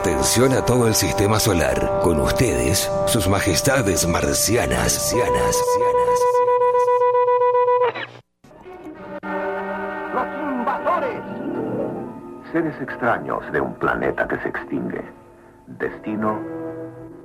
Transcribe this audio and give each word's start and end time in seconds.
Atención 0.00 0.54
a 0.54 0.64
todo 0.64 0.88
el 0.88 0.94
sistema 0.94 1.38
solar. 1.38 2.00
Con 2.02 2.20
ustedes, 2.20 2.90
sus 3.04 3.28
majestades 3.28 4.08
marcianas. 4.08 5.14
¡Los 10.14 10.26
invasores! 10.40 11.20
Seres 12.50 12.80
extraños 12.80 13.40
de 13.52 13.60
un 13.60 13.74
planeta 13.74 14.26
que 14.26 14.38
se 14.38 14.48
extingue. 14.48 15.04
Destino, 15.66 16.40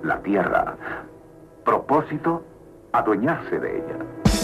la 0.04 0.21
Tierra. 0.21 0.76
Propósito, 1.64 2.44
adueñarse 2.92 3.57
de 3.57 3.78
ella. 3.78 4.35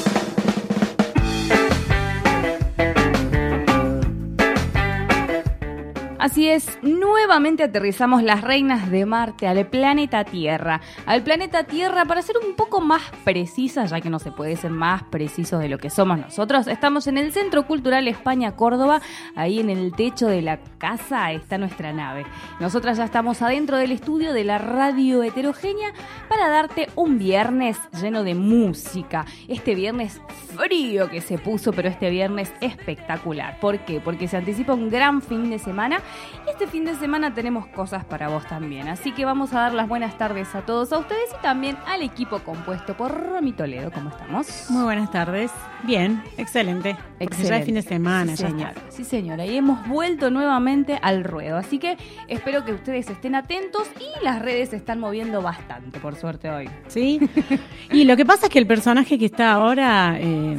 Así 6.21 6.47
es, 6.47 6.77
nuevamente 6.83 7.63
aterrizamos 7.63 8.21
las 8.21 8.41
reinas 8.41 8.91
de 8.91 9.07
Marte 9.07 9.47
al 9.47 9.65
planeta 9.65 10.23
Tierra. 10.23 10.79
Al 11.07 11.23
planeta 11.23 11.63
Tierra, 11.63 12.05
para 12.05 12.21
ser 12.21 12.35
un 12.37 12.55
poco 12.55 12.79
más 12.79 13.01
precisa, 13.23 13.85
ya 13.85 13.99
que 14.01 14.11
no 14.11 14.19
se 14.19 14.31
puede 14.31 14.55
ser 14.55 14.69
más 14.69 15.01
precisos 15.01 15.59
de 15.59 15.67
lo 15.67 15.79
que 15.79 15.89
somos 15.89 16.19
nosotros, 16.19 16.67
estamos 16.67 17.07
en 17.07 17.17
el 17.17 17.31
Centro 17.31 17.65
Cultural 17.65 18.07
España 18.07 18.55
Córdoba. 18.55 19.01
Ahí 19.35 19.59
en 19.59 19.71
el 19.71 19.95
techo 19.95 20.27
de 20.27 20.43
la 20.43 20.59
casa 20.77 21.31
está 21.31 21.57
nuestra 21.57 21.91
nave. 21.91 22.27
Nosotras 22.59 22.99
ya 22.99 23.05
estamos 23.05 23.41
adentro 23.41 23.77
del 23.77 23.91
estudio 23.91 24.31
de 24.31 24.43
la 24.43 24.59
radio 24.59 25.23
heterogénea 25.23 25.91
para 26.29 26.49
darte 26.49 26.87
un 26.93 27.17
viernes 27.17 27.79
lleno 27.99 28.23
de 28.23 28.35
música. 28.35 29.25
Este 29.47 29.73
viernes 29.73 30.21
frío 30.55 31.09
que 31.09 31.19
se 31.19 31.39
puso, 31.39 31.73
pero 31.73 31.89
este 31.89 32.11
viernes 32.11 32.53
espectacular. 32.61 33.59
¿Por 33.59 33.79
qué? 33.79 33.99
Porque 33.99 34.27
se 34.27 34.37
anticipa 34.37 34.75
un 34.75 34.91
gran 34.91 35.23
fin 35.23 35.49
de 35.49 35.57
semana 35.57 35.99
y 36.45 36.49
este 36.49 36.67
fin 36.67 36.85
de 36.85 36.95
semana 36.95 37.33
tenemos 37.33 37.67
cosas 37.67 38.05
para 38.05 38.29
vos 38.29 38.45
también. 38.47 38.87
Así 38.87 39.11
que 39.11 39.25
vamos 39.25 39.53
a 39.53 39.61
dar 39.61 39.73
las 39.73 39.87
buenas 39.87 40.17
tardes 40.17 40.53
a 40.55 40.61
todos 40.61 40.91
a 40.93 40.99
ustedes 40.99 41.29
y 41.37 41.41
también 41.41 41.77
al 41.85 42.01
equipo 42.01 42.39
compuesto 42.39 42.95
por 42.95 43.11
Romy 43.11 43.53
Toledo. 43.53 43.91
¿Cómo 43.91 44.09
estamos? 44.09 44.65
Muy 44.69 44.83
buenas 44.83 45.11
tardes. 45.11 45.51
Bien, 45.83 46.21
excelente. 46.37 46.95
Porque 47.19 47.43
ya 47.43 47.57
es 47.57 47.65
fin 47.65 47.75
de 47.75 47.81
semana, 47.81 48.35
sí, 48.35 48.43
ya 48.43 48.49
señora. 48.49 48.71
está. 48.71 48.91
Sí, 48.91 49.03
señora. 49.03 49.45
Y 49.45 49.57
hemos 49.57 49.87
vuelto 49.87 50.29
nuevamente 50.29 50.99
al 51.01 51.23
ruedo. 51.23 51.57
Así 51.57 51.79
que 51.79 51.97
espero 52.27 52.65
que 52.65 52.73
ustedes 52.73 53.09
estén 53.09 53.35
atentos 53.35 53.89
y 53.99 54.23
las 54.23 54.41
redes 54.41 54.69
se 54.69 54.75
están 54.75 54.99
moviendo 54.99 55.41
bastante, 55.41 55.99
por 55.99 56.15
suerte, 56.15 56.49
hoy. 56.49 56.69
¿Sí? 56.87 57.19
y 57.91 58.03
lo 58.05 58.15
que 58.17 58.25
pasa 58.25 58.47
es 58.47 58.51
que 58.51 58.59
el 58.59 58.67
personaje 58.67 59.17
que 59.17 59.25
está 59.25 59.51
ahora, 59.51 60.17
eh, 60.19 60.57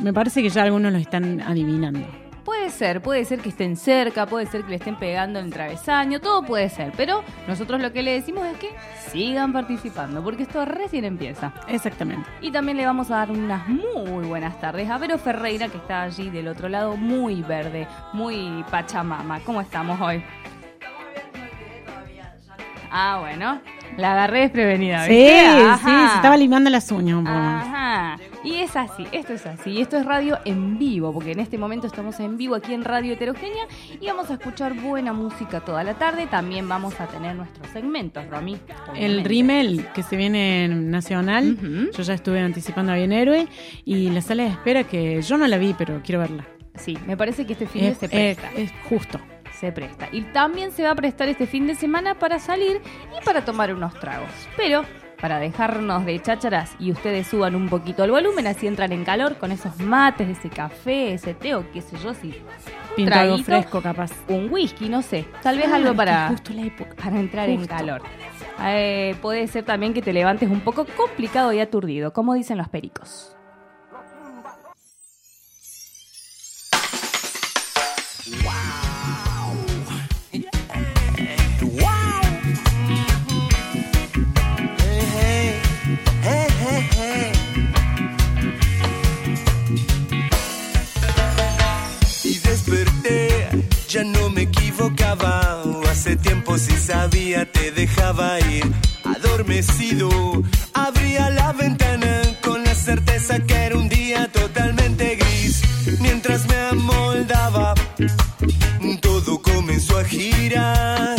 me 0.00 0.12
parece 0.12 0.42
que 0.42 0.48
ya 0.48 0.62
algunos 0.62 0.92
lo 0.92 0.98
están 0.98 1.40
adivinando. 1.40 2.25
Puede 2.46 2.70
ser, 2.70 3.02
puede 3.02 3.24
ser 3.24 3.40
que 3.40 3.48
estén 3.48 3.76
cerca, 3.76 4.24
puede 4.24 4.46
ser 4.46 4.62
que 4.62 4.70
le 4.70 4.76
estén 4.76 4.94
pegando 4.94 5.40
en 5.40 5.46
el 5.46 5.52
travesaño, 5.52 6.20
todo 6.20 6.44
puede 6.44 6.68
ser, 6.68 6.92
pero 6.96 7.24
nosotros 7.48 7.82
lo 7.82 7.92
que 7.92 8.04
le 8.04 8.12
decimos 8.12 8.46
es 8.46 8.56
que 8.56 8.70
sigan 9.10 9.52
participando, 9.52 10.22
porque 10.22 10.44
esto 10.44 10.64
recién 10.64 11.04
empieza. 11.04 11.52
Exactamente. 11.66 12.30
Y 12.40 12.52
también 12.52 12.76
le 12.76 12.86
vamos 12.86 13.10
a 13.10 13.16
dar 13.16 13.32
unas 13.32 13.66
muy 13.66 14.26
buenas 14.28 14.60
tardes 14.60 14.88
a 14.88 14.96
Vero 14.96 15.18
Ferreira, 15.18 15.68
que 15.68 15.78
está 15.78 16.02
allí 16.02 16.30
del 16.30 16.46
otro 16.46 16.68
lado, 16.68 16.96
muy 16.96 17.42
verde, 17.42 17.88
muy 18.12 18.64
pachamama. 18.70 19.40
¿Cómo 19.40 19.60
estamos 19.60 20.00
hoy? 20.00 20.22
Ah, 22.92 23.18
bueno, 23.22 23.60
la 23.96 24.12
agarré 24.12 24.40
desprevenida. 24.40 25.04
Sí, 25.06 25.10
¿viste? 25.14 25.40
sí, 25.40 25.64
Ajá. 25.66 26.08
se 26.10 26.16
estaba 26.16 26.36
limando 26.36 26.70
las 26.70 26.90
uñas. 26.92 27.24
Ajá. 27.26 28.16
Y 28.44 28.60
es 28.60 28.76
así, 28.76 29.04
esto 29.12 29.32
es 29.32 29.44
así. 29.46 29.70
Y 29.70 29.80
esto 29.80 29.96
es 29.96 30.04
radio 30.06 30.38
en 30.44 30.78
vivo, 30.78 31.12
porque 31.12 31.32
en 31.32 31.40
este 31.40 31.58
momento 31.58 31.86
estamos 31.88 32.20
en 32.20 32.36
vivo 32.36 32.54
aquí 32.54 32.74
en 32.74 32.84
Radio 32.84 33.14
Heterogénea 33.14 33.64
y 34.00 34.06
vamos 34.06 34.30
a 34.30 34.34
escuchar 34.34 34.74
buena 34.74 35.12
música 35.12 35.60
toda 35.60 35.82
la 35.82 35.94
tarde. 35.94 36.26
También 36.28 36.68
vamos 36.68 37.00
a 37.00 37.06
tener 37.06 37.34
nuestros 37.34 37.66
segmentos, 37.68 38.24
Romy. 38.30 38.56
El. 38.94 39.24
Rimmel 39.24 39.86
que 39.94 40.02
se 40.04 40.16
viene 40.16 40.64
en 40.66 40.90
Nacional, 40.90 41.58
yo 41.96 42.02
ya 42.02 42.14
estuve 42.14 42.40
anticipando 42.40 42.92
a 42.92 42.94
Bien 42.96 43.12
Héroe 43.12 43.48
y 43.84 44.10
la 44.10 44.20
sala 44.20 44.44
de 44.44 44.50
espera 44.50 44.84
que 44.84 45.20
yo 45.22 45.36
no 45.38 45.46
la 45.48 45.56
vi, 45.58 45.74
pero 45.76 46.00
quiero 46.04 46.20
verla. 46.20 46.46
Sí, 46.76 46.96
me 47.06 47.16
parece 47.16 47.46
que 47.46 47.54
este 47.54 47.66
fin 47.66 47.82
de 47.82 47.88
Es, 47.88 47.98
se 47.98 48.04
es- 48.06 48.10
presta. 48.36 48.50
es 48.56 48.70
justo. 48.88 49.18
Se 49.58 49.72
presta. 49.72 50.08
Y 50.12 50.22
también 50.22 50.70
se 50.70 50.82
va 50.84 50.90
a 50.90 50.94
prestar 50.94 51.28
este 51.28 51.46
fin 51.46 51.66
de 51.66 51.74
semana 51.74 52.14
para 52.14 52.38
salir 52.38 52.80
y 53.20 53.24
para 53.24 53.44
tomar 53.44 53.72
unos 53.74 53.94
tragos. 53.94 54.28
Pero 54.56 54.84
para 55.20 55.38
dejarnos 55.38 56.04
de 56.04 56.20
chácharas 56.20 56.76
y 56.78 56.92
ustedes 56.92 57.26
suban 57.26 57.54
un 57.54 57.70
poquito 57.70 58.04
el 58.04 58.10
volumen, 58.10 58.46
así 58.46 58.66
entran 58.66 58.92
en 58.92 59.02
calor 59.04 59.36
con 59.38 59.50
esos 59.50 59.78
mates, 59.78 60.28
ese 60.28 60.50
café, 60.50 61.14
ese 61.14 61.32
té 61.32 61.54
o 61.54 61.64
qué 61.72 61.80
sé 61.80 61.96
yo, 62.04 62.12
si 62.12 62.34
un 62.98 63.06
traguito, 63.06 63.44
fresco 63.44 63.80
capaz. 63.80 64.10
un 64.28 64.52
whisky, 64.52 64.90
no 64.90 65.00
sé, 65.00 65.24
tal 65.42 65.56
vez 65.56 65.68
Ah, 65.72 65.76
algo 65.76 65.94
para, 65.94 66.28
justo 66.28 66.52
la 66.52 66.62
época. 66.66 66.94
para 67.02 67.18
entrar 67.18 67.48
en 67.48 67.66
calor. 67.66 68.02
Eh, 68.62 69.16
puede 69.22 69.46
ser 69.46 69.64
también 69.64 69.94
que 69.94 70.02
te 70.02 70.12
levantes 70.12 70.50
un 70.50 70.60
poco 70.60 70.84
complicado 70.96 71.50
y 71.54 71.60
aturdido, 71.60 72.12
como 72.12 72.34
dicen 72.34 72.58
los 72.58 72.68
pericos. 72.68 73.35
Equivocaba. 95.06 95.62
Hace 95.90 96.16
tiempo 96.16 96.58
si 96.58 96.72
sabía 96.76 97.50
te 97.50 97.70
dejaba 97.72 98.38
ir. 98.40 98.64
Adormecido, 99.04 100.10
abría 100.74 101.30
la 101.30 101.52
ventana 101.52 102.22
con 102.42 102.64
la 102.64 102.74
certeza 102.74 103.38
que 103.40 103.54
era 103.54 103.76
un 103.76 103.88
día 103.88 104.28
totalmente 104.32 105.16
gris. 105.16 105.62
Mientras 106.00 106.46
me 106.46 106.56
amoldaba, 106.56 107.74
todo 109.00 109.40
comenzó 109.40 109.98
a 109.98 110.04
girar. 110.04 111.16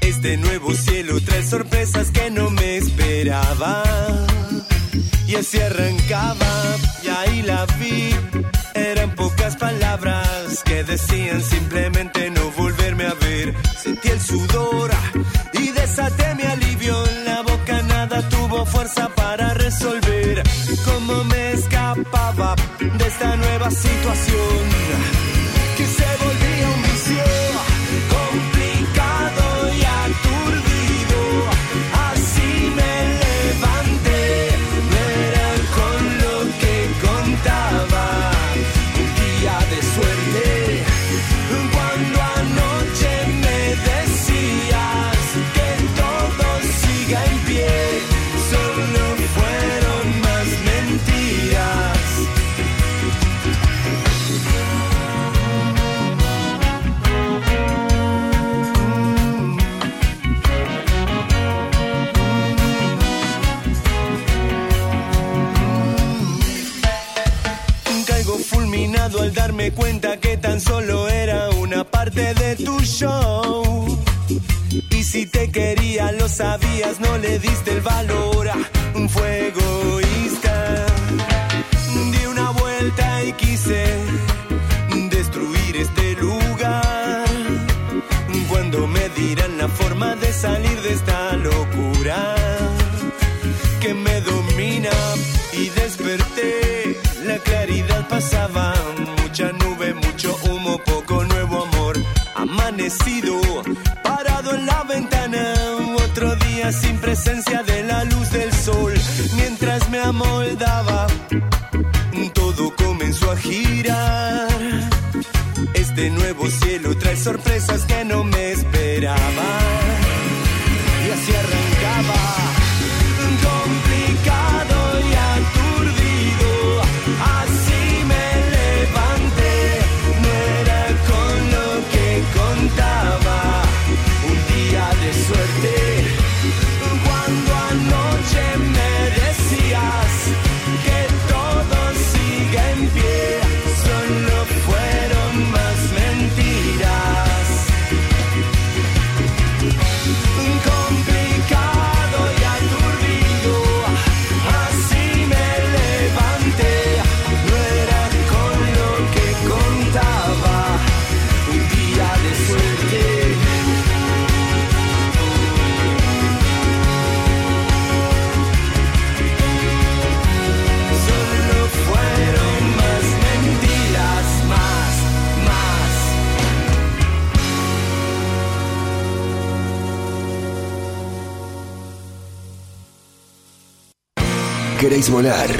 Este 0.00 0.36
nuevo 0.38 0.72
cielo 0.72 1.20
trae 1.20 1.42
sorpresas 1.46 2.10
que 2.10 2.30
no 2.30 2.50
me 2.50 2.78
esperaba. 2.78 3.82
Y 5.26 5.36
así 5.36 5.58
arrancaba, 5.58 6.76
y 7.02 7.08
ahí 7.08 7.42
la 7.42 7.66
vi. 7.78 8.14
Eran 8.74 9.14
pocas 9.14 9.56
palabras 9.56 10.62
que 10.64 10.84
decían 10.84 11.42
simplemente 11.42 12.03
para 19.16 19.54
resolver 19.54 20.42
cómo 20.84 21.24
me 21.24 21.52
escapaba 21.52 22.54
de 22.78 23.06
esta 23.06 23.34
nueva 23.36 23.70
situación 23.70 25.13
cuenta 69.72 70.18
que 70.18 70.36
tan 70.36 70.60
solo 70.60 71.08
era 71.08 71.50
una 71.50 71.84
parte 71.84 72.34
de 72.34 72.56
tu 72.56 72.78
show. 72.80 74.02
Y 74.90 75.02
si 75.02 75.26
te 75.26 75.50
quería, 75.50 76.12
lo 76.12 76.28
sabías, 76.28 77.00
no 77.00 77.18
le 77.18 77.38
diste 77.38 77.72
el 77.72 77.80
valor. 77.80 78.48
Fue 79.08 79.48
egoísta. 79.48 80.86
Di 82.12 82.26
una 82.26 82.50
vuelta 82.50 83.22
y 83.24 83.32
quise 83.32 83.84
destruir 85.10 85.76
este 85.76 86.14
lugar. 86.16 87.24
Cuando 88.48 88.86
me 88.86 89.08
dirán 89.10 89.58
la 89.58 89.68
forma 89.68 90.14
de 90.16 90.32
salir 90.32 90.80
desaparecido, 102.94 103.40
parado 104.02 104.54
en 104.54 104.66
la 104.66 104.82
ventana, 104.84 105.54
otro 105.96 106.36
día 106.36 106.72
sin 106.72 106.98
presencia 106.98 107.62
de 107.62 107.82
la 107.84 108.04
luz 108.04 108.30
del 108.30 108.52
sol, 108.52 108.92
mientras 109.36 109.88
me 109.90 110.00
amoldaba, 110.00 111.06
todo 112.32 112.74
comenzó 112.76 113.30
a 113.30 113.36
girar. 113.36 114.48
Este 115.74 116.10
nuevo 116.10 116.48
cielo 116.48 116.96
trae 116.96 117.16
sorpresas 117.16 117.82
que 117.82 118.04
no 118.04 118.24
me 118.24 118.33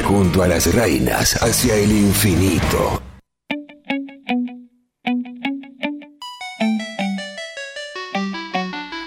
junto 0.03 0.43
a 0.43 0.49
las 0.49 0.75
reinas 0.75 1.41
hacia 1.41 1.77
el 1.77 1.93
infinito. 1.93 3.01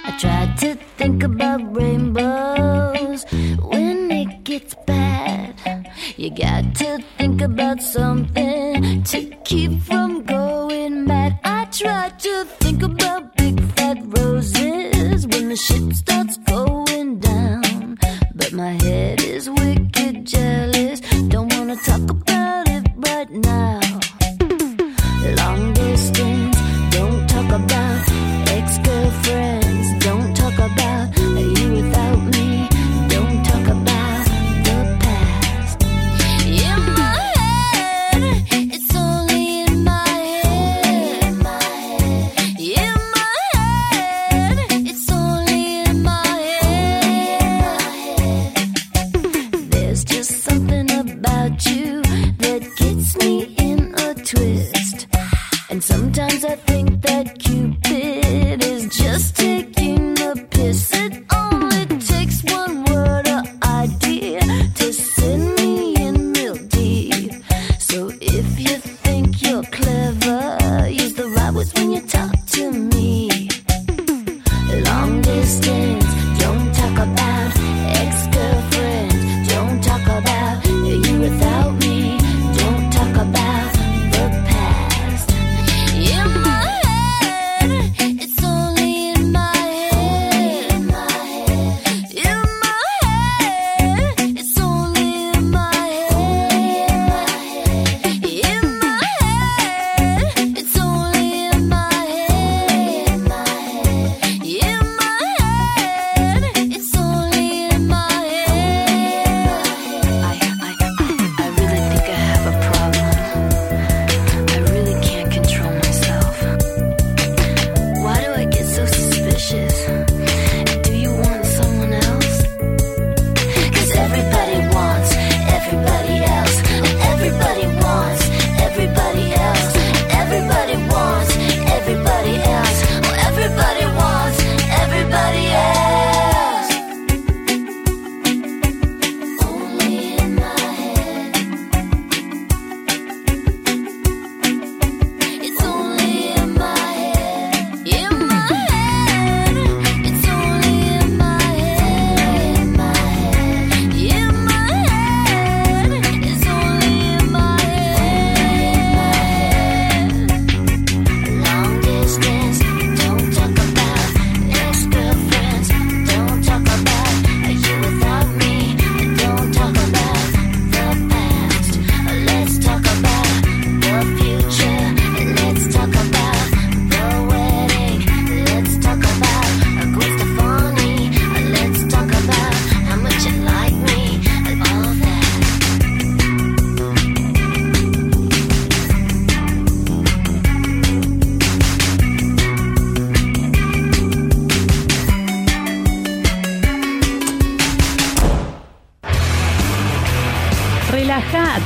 I 0.06 0.18
try 0.18 0.56
to 0.62 0.76
think 0.96 1.24
about 1.24 1.60
rainbows 1.76 3.26
when 3.62 4.10
it 4.10 4.46
gets 4.46 4.74
bad. 4.86 5.54
You 6.16 6.30
got 6.30 6.74
to 6.76 7.00
think 7.18 7.42
about 7.42 7.82
something 7.82 9.04
to 9.04 9.30
keep 9.44 9.82
from 9.82 10.17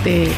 Este. 0.04 0.32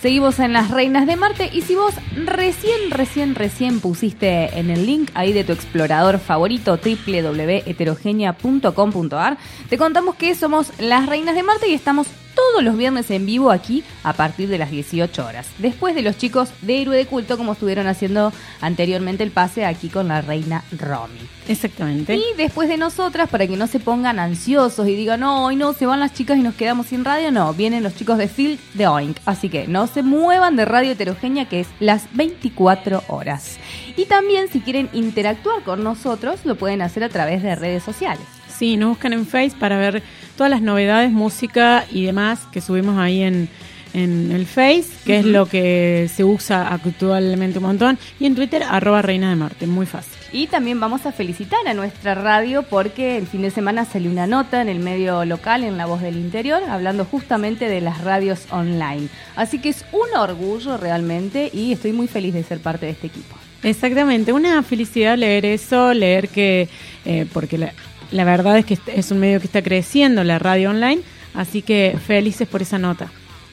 Seguimos 0.00 0.38
en 0.38 0.52
las 0.52 0.70
Reinas 0.70 1.06
de 1.06 1.16
Marte 1.16 1.50
y 1.52 1.62
si 1.62 1.74
vos 1.74 1.94
recién, 2.14 2.90
recién, 2.90 3.34
recién 3.34 3.80
pusiste 3.80 4.58
en 4.58 4.70
el 4.70 4.86
link 4.86 5.10
ahí 5.14 5.32
de 5.32 5.42
tu 5.44 5.52
explorador 5.52 6.18
favorito 6.18 6.78
www.heterogenia.com.ar, 6.78 9.38
te 9.68 9.78
contamos 9.78 10.16
que 10.16 10.34
somos 10.34 10.72
las 10.78 11.06
Reinas 11.06 11.34
de 11.34 11.42
Marte 11.42 11.68
y 11.68 11.74
estamos 11.74 12.06
todos 12.54 12.64
los 12.64 12.76
viernes 12.76 13.10
en 13.10 13.26
vivo 13.26 13.50
aquí 13.50 13.82
a 14.04 14.12
partir 14.12 14.48
de 14.48 14.58
las 14.58 14.70
18 14.70 15.26
horas. 15.26 15.48
Después 15.58 15.96
de 15.96 16.02
los 16.02 16.16
chicos 16.16 16.50
de 16.62 16.82
Héroe 16.82 16.96
de 16.96 17.06
Culto 17.06 17.36
como 17.36 17.54
estuvieron 17.54 17.88
haciendo 17.88 18.32
anteriormente 18.60 19.24
el 19.24 19.32
pase 19.32 19.64
aquí 19.64 19.88
con 19.88 20.06
la 20.06 20.20
reina 20.20 20.62
Romy. 20.78 21.18
Exactamente. 21.48 22.14
Y 22.14 22.22
después 22.36 22.68
de 22.68 22.76
nosotras, 22.76 23.28
para 23.28 23.48
que 23.48 23.56
no 23.56 23.66
se 23.66 23.80
pongan 23.80 24.20
ansiosos 24.20 24.86
y 24.86 24.94
digan, 24.94 25.18
no, 25.18 25.46
hoy 25.46 25.56
no, 25.56 25.72
se 25.72 25.84
van 25.84 25.98
las 25.98 26.12
chicas 26.12 26.38
y 26.38 26.42
nos 26.42 26.54
quedamos 26.54 26.86
sin 26.86 27.04
radio, 27.04 27.32
no, 27.32 27.52
vienen 27.54 27.82
los 27.82 27.96
chicos 27.96 28.18
de 28.18 28.28
Field 28.28 28.60
de 28.74 28.86
Oink. 28.86 29.16
Así 29.24 29.48
que 29.48 29.66
no 29.66 29.88
se 29.88 30.04
muevan 30.04 30.54
de 30.54 30.64
Radio 30.64 30.92
Heterogénea, 30.92 31.48
que 31.48 31.58
es 31.58 31.66
las 31.80 32.06
24 32.14 33.02
horas. 33.08 33.58
Y 33.96 34.04
también, 34.04 34.46
si 34.46 34.60
quieren 34.60 34.88
interactuar 34.92 35.64
con 35.64 35.82
nosotros, 35.82 36.44
lo 36.44 36.54
pueden 36.54 36.82
hacer 36.82 37.02
a 37.02 37.08
través 37.08 37.42
de 37.42 37.56
redes 37.56 37.82
sociales. 37.82 38.24
Sí, 38.56 38.76
nos 38.76 38.90
buscan 38.90 39.12
en 39.12 39.26
Face 39.26 39.54
para 39.58 39.76
ver 39.76 40.04
todas 40.36 40.50
las 40.50 40.62
novedades, 40.62 41.10
música 41.12 41.84
y 41.90 42.04
demás 42.04 42.40
que 42.52 42.60
subimos 42.60 42.98
ahí 42.98 43.22
en, 43.22 43.48
en 43.94 44.32
el 44.32 44.44
Face, 44.44 44.88
que 45.06 45.20
es 45.20 45.24
lo 45.24 45.46
que 45.46 46.10
se 46.12 46.24
usa 46.24 46.68
actualmente 46.68 47.58
un 47.58 47.64
montón. 47.64 47.98
Y 48.20 48.26
en 48.26 48.34
Twitter, 48.34 48.62
arroba 48.62 49.00
Reina 49.00 49.30
de 49.30 49.36
Marte, 49.36 49.66
muy 49.66 49.86
fácil. 49.86 50.12
Y 50.32 50.48
también 50.48 50.80
vamos 50.80 51.06
a 51.06 51.12
felicitar 51.12 51.60
a 51.66 51.74
nuestra 51.74 52.16
radio 52.16 52.64
porque 52.64 53.16
el 53.16 53.28
fin 53.28 53.42
de 53.42 53.52
semana 53.52 53.84
salió 53.84 54.10
una 54.10 54.26
nota 54.26 54.60
en 54.60 54.68
el 54.68 54.80
medio 54.80 55.24
local, 55.24 55.62
en 55.62 55.76
La 55.76 55.86
Voz 55.86 56.02
del 56.02 56.16
Interior, 56.16 56.60
hablando 56.68 57.04
justamente 57.04 57.68
de 57.68 57.80
las 57.80 58.02
radios 58.02 58.46
online. 58.50 59.08
Así 59.36 59.60
que 59.60 59.68
es 59.68 59.84
un 59.92 60.18
orgullo 60.18 60.76
realmente 60.76 61.50
y 61.52 61.72
estoy 61.72 61.92
muy 61.92 62.08
feliz 62.08 62.34
de 62.34 62.42
ser 62.42 62.58
parte 62.58 62.86
de 62.86 62.92
este 62.92 63.06
equipo. 63.06 63.36
Exactamente, 63.62 64.32
una 64.32 64.62
felicidad 64.62 65.16
leer 65.16 65.46
eso, 65.46 65.94
leer 65.94 66.28
que, 66.28 66.68
eh, 67.06 67.26
porque 67.32 67.56
la, 67.56 67.72
la 68.14 68.22
verdad 68.22 68.56
es 68.58 68.64
que 68.64 68.78
es 68.86 69.10
un 69.10 69.18
medio 69.18 69.40
que 69.40 69.46
está 69.46 69.60
creciendo, 69.60 70.22
la 70.22 70.38
radio 70.38 70.70
online, 70.70 71.02
así 71.34 71.62
que 71.62 71.98
felices 72.06 72.46
por 72.46 72.62
esa 72.62 72.78
nota. 72.78 73.08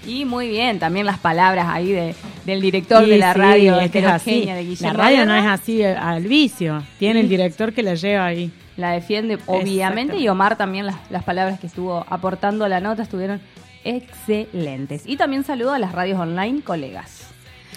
Y 0.05 0.23
muy 0.23 0.49
bien, 0.49 0.77
también 0.77 1.07
las 1.07 1.17
palabras 1.17 1.67
ahí 1.67 1.91
de, 1.91 2.13
del 2.45 2.61
director 2.61 3.03
de 3.03 3.13
Sí, 3.13 3.17
la 3.17 3.33
sí, 3.33 3.39
radio 3.39 3.79
es 3.79 3.89
que 3.89 3.99
es 3.99 4.05
así. 4.05 4.47
La 4.79 4.93
radio 4.93 5.25
no 5.25 5.35
es 5.35 5.45
así 5.47 5.81
eh, 5.81 5.95
al 5.95 6.23
vicio, 6.27 6.83
tiene 6.99 7.21
el 7.21 7.29
director 7.29 7.73
que 7.73 7.81
la 7.81 7.95
lleva 7.95 8.27
ahí. 8.27 8.51
La 8.77 8.91
defiende, 8.91 9.39
obviamente, 9.47 10.17
y 10.17 10.27
Omar 10.27 10.55
también 10.57 10.85
las, 10.85 10.95
las 11.09 11.23
palabras 11.23 11.59
que 11.59 11.65
estuvo 11.65 12.05
aportando 12.07 12.63
a 12.63 12.69
la 12.69 12.79
nota 12.81 13.01
estuvieron 13.01 13.41
excelentes. 13.83 15.03
Y 15.07 15.17
también 15.17 15.43
saludo 15.43 15.73
a 15.73 15.79
las 15.79 15.91
radios 15.91 16.19
online, 16.19 16.61
colegas. 16.61 17.27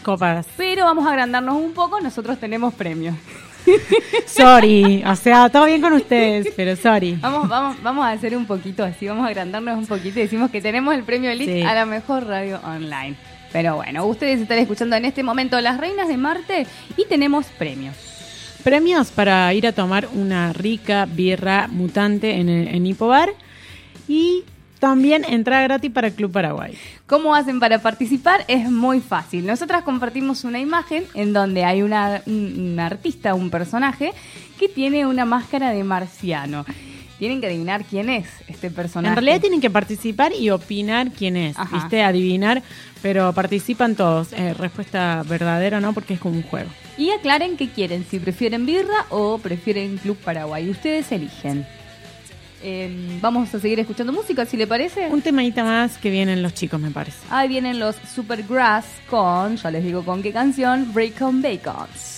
Copas. 0.03 0.47
Pero 0.59 0.85
vamos 0.85 1.07
a 1.07 1.11
agrandarnos 1.11 1.57
un 1.57 1.73
poco, 1.73 1.99
nosotros 2.03 2.39
tenemos 2.39 2.75
premios. 2.75 3.17
Sorry, 4.27 5.03
o 5.07 5.17
sea, 5.17 5.49
todo 5.49 5.67
bien 5.67 5.81
con 5.81 5.93
ustedes, 5.93 6.49
pero 6.57 6.77
sorry. 6.77 7.17
Vamos, 7.21 7.49
vamos, 7.49 7.83
vamos 7.83 8.05
a 8.05 8.11
hacer 8.11 8.37
un 8.37 8.47
poquito 8.47 8.83
así, 8.85 9.07
vamos 9.07 9.25
a 9.25 9.29
agrandarnos 9.29 9.79
un 9.79 9.87
poquito 9.87 10.19
y 10.19 10.23
decimos 10.23 10.51
que 10.51 10.61
tenemos 10.61 10.95
el 10.95 11.03
premio 11.05 11.31
Elite 11.31 11.61
Sí. 11.61 11.63
a 11.63 11.75
la 11.75 11.87
mejor 11.87 12.27
radio 12.27 12.61
online. 12.65 13.15
Pero 13.53 13.77
bueno, 13.77 14.05
ustedes 14.07 14.41
están 14.41 14.59
escuchando 14.59 14.97
en 14.97 15.05
este 15.05 15.23
momento 15.23 15.61
Las 15.61 15.79
Reinas 15.79 16.09
de 16.09 16.17
Marte 16.17 16.67
y 16.97 17.05
tenemos 17.07 17.47
premios. 17.59 17.95
Premios 18.65 19.11
para 19.11 19.53
ir 19.55 19.67
a 19.67 19.73
tomar 19.73 20.09
una 20.13 20.53
rica 20.53 21.07
birra 21.07 21.69
mutante 21.69 22.33
en, 22.41 22.49
en 22.49 22.87
Hipobar 22.87 23.31
y 24.09 24.43
también 24.85 25.25
entrada 25.25 25.63
gratis 25.63 25.91
para 25.91 26.11
Club 26.11 26.31
Paraguay. 26.31 26.77
¿Cómo 27.07 27.35
hacen 27.35 27.59
para 27.59 27.79
participar? 27.79 28.45
Es 28.49 28.71
muy 28.71 29.01
fácil. 29.01 29.47
Nosotras 29.47 29.83
compartimos 29.83 30.45
una 30.45 30.61
imagen 30.61 31.07
en 31.15 31.33
donde 31.33 31.65
hay 31.65 31.81
una, 31.81 32.21
un, 32.27 32.79
artista, 32.79 33.33
un 33.33 33.49
personaje, 33.49 34.13
que 34.59 34.69
tiene 34.69 35.07
una 35.07 35.25
máscara 35.25 35.71
de 35.71 35.83
marciano. 35.85 36.67
Tienen 37.19 37.41
que 37.41 37.47
adivinar 37.47 37.87
quién 37.87 38.11
es 38.11 38.27
este 38.47 38.71
personaje. 38.71 39.13
En 39.13 39.17
realidad 39.17 39.41
tienen 39.41 39.63
que 39.63 39.71
participar 39.71 40.35
y 40.35 40.51
opinar 40.51 41.13
quién 41.13 41.39
es, 41.39 41.59
Ajá. 41.59 41.79
¿viste? 41.79 42.03
Adivinar, 42.03 42.63
pero 43.01 43.33
participan 43.33 43.95
todos. 43.95 44.35
Eh, 44.35 44.53
respuesta 44.53 45.23
verdadera 45.27 45.81
no, 45.81 45.95
porque 45.95 46.13
es 46.13 46.21
como 46.21 46.37
un 46.37 46.43
juego. 46.43 46.69
Y 46.99 47.11
aclaren 47.11 47.57
qué 47.57 47.71
quieren, 47.71 48.05
si 48.05 48.19
prefieren 48.19 48.67
birra 48.67 49.07
o 49.09 49.39
prefieren 49.39 49.97
Club 49.97 50.19
Paraguay. 50.19 50.69
Ustedes 50.69 51.11
eligen. 51.11 51.65
Eh, 52.67 53.19
vamos 53.21 53.55
a 53.55 53.61
seguir 53.61 53.79
escuchando 53.79 54.11
música, 54.11 54.47
si 54.47 54.57
le 54.57 54.67
parece. 54.67 55.09
Un 55.11 55.21
temadita 55.21 55.63
más 55.65 55.99
que 55.99 56.09
vienen 56.09 56.43
los 56.43 56.55
chicos, 56.55 56.81
me 56.81 56.91
parece. 56.91 57.19
Ahí 57.29 57.47
vienen 57.47 57.79
los 57.79 57.95
Supergrass 57.97 58.87
con, 59.11 59.57
ya 59.57 59.71
les 59.71 59.85
digo 59.85 60.03
con 60.03 60.23
qué 60.23 60.33
canción, 60.33 60.91
Break 60.95 61.21
on 61.21 61.43
Bacons. 61.43 62.14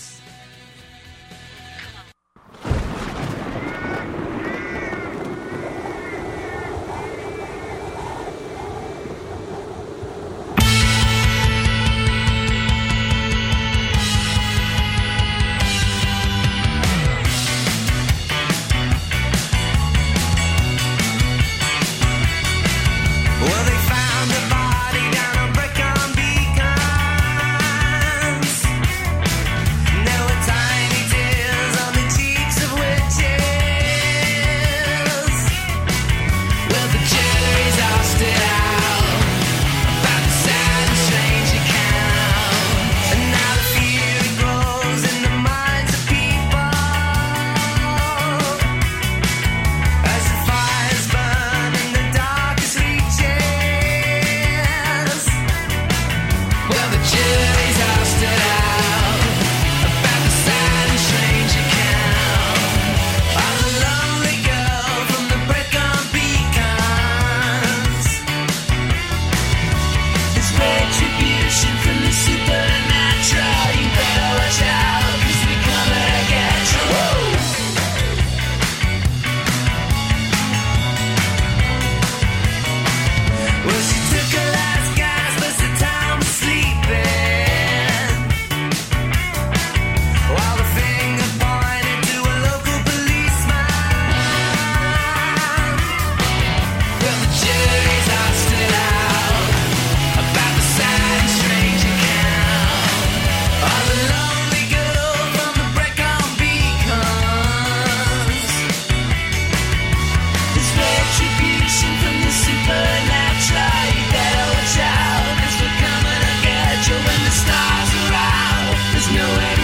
no 119.15 119.39
end. 119.39 119.56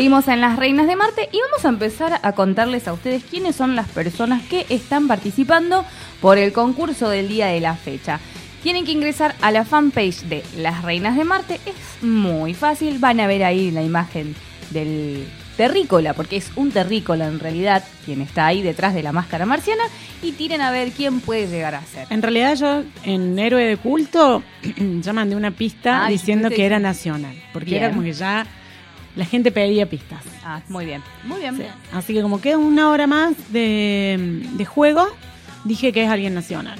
Seguimos 0.00 0.28
en 0.28 0.40
las 0.40 0.56
Reinas 0.56 0.86
de 0.86 0.96
Marte 0.96 1.28
y 1.30 1.38
vamos 1.42 1.62
a 1.62 1.68
empezar 1.68 2.20
a 2.22 2.32
contarles 2.32 2.88
a 2.88 2.94
ustedes 2.94 3.22
quiénes 3.22 3.54
son 3.54 3.76
las 3.76 3.86
personas 3.86 4.40
que 4.44 4.64
están 4.70 5.06
participando 5.08 5.84
por 6.22 6.38
el 6.38 6.54
concurso 6.54 7.10
del 7.10 7.28
día 7.28 7.48
de 7.48 7.60
la 7.60 7.74
fecha. 7.74 8.18
Tienen 8.62 8.86
que 8.86 8.92
ingresar 8.92 9.34
a 9.42 9.50
la 9.50 9.66
fanpage 9.66 10.22
de 10.22 10.42
Las 10.56 10.84
Reinas 10.84 11.18
de 11.18 11.24
Marte. 11.24 11.60
Es 11.66 12.02
muy 12.02 12.54
fácil. 12.54 12.98
Van 12.98 13.20
a 13.20 13.26
ver 13.26 13.44
ahí 13.44 13.70
la 13.70 13.82
imagen 13.82 14.34
del 14.70 15.28
terrícola, 15.58 16.14
porque 16.14 16.38
es 16.38 16.50
un 16.56 16.70
terrícola 16.72 17.26
en 17.26 17.38
realidad 17.38 17.84
quien 18.06 18.22
está 18.22 18.46
ahí 18.46 18.62
detrás 18.62 18.94
de 18.94 19.02
la 19.02 19.12
máscara 19.12 19.44
marciana. 19.44 19.82
Y 20.22 20.32
tiren 20.32 20.62
a 20.62 20.70
ver 20.70 20.92
quién 20.92 21.20
puede 21.20 21.46
llegar 21.46 21.74
a 21.74 21.84
ser. 21.84 22.06
En 22.08 22.22
realidad 22.22 22.54
yo 22.54 22.84
en 23.04 23.38
Héroe 23.38 23.66
de 23.66 23.76
Culto 23.76 24.42
ya 25.02 25.12
mandé 25.12 25.36
una 25.36 25.50
pista 25.50 26.06
Ah, 26.06 26.08
diciendo 26.08 26.48
que 26.48 26.64
era 26.64 26.78
nacional, 26.78 27.36
porque 27.52 27.72
Bien. 27.72 27.82
era 27.82 27.90
como 27.90 28.02
que 28.02 28.14
ya 28.14 28.46
la 29.16 29.24
gente 29.24 29.50
pedía 29.50 29.86
pistas. 29.88 30.22
Ah, 30.44 30.60
muy 30.68 30.84
bien. 30.84 31.02
Muy 31.24 31.40
bien. 31.40 31.56
Sí. 31.56 31.64
Así 31.92 32.14
que 32.14 32.22
como 32.22 32.40
queda 32.40 32.58
una 32.58 32.90
hora 32.90 33.06
más 33.06 33.34
de, 33.52 34.42
de 34.52 34.64
juego, 34.64 35.06
dije 35.64 35.92
que 35.92 36.04
es 36.04 36.10
alguien 36.10 36.34
nacional. 36.34 36.78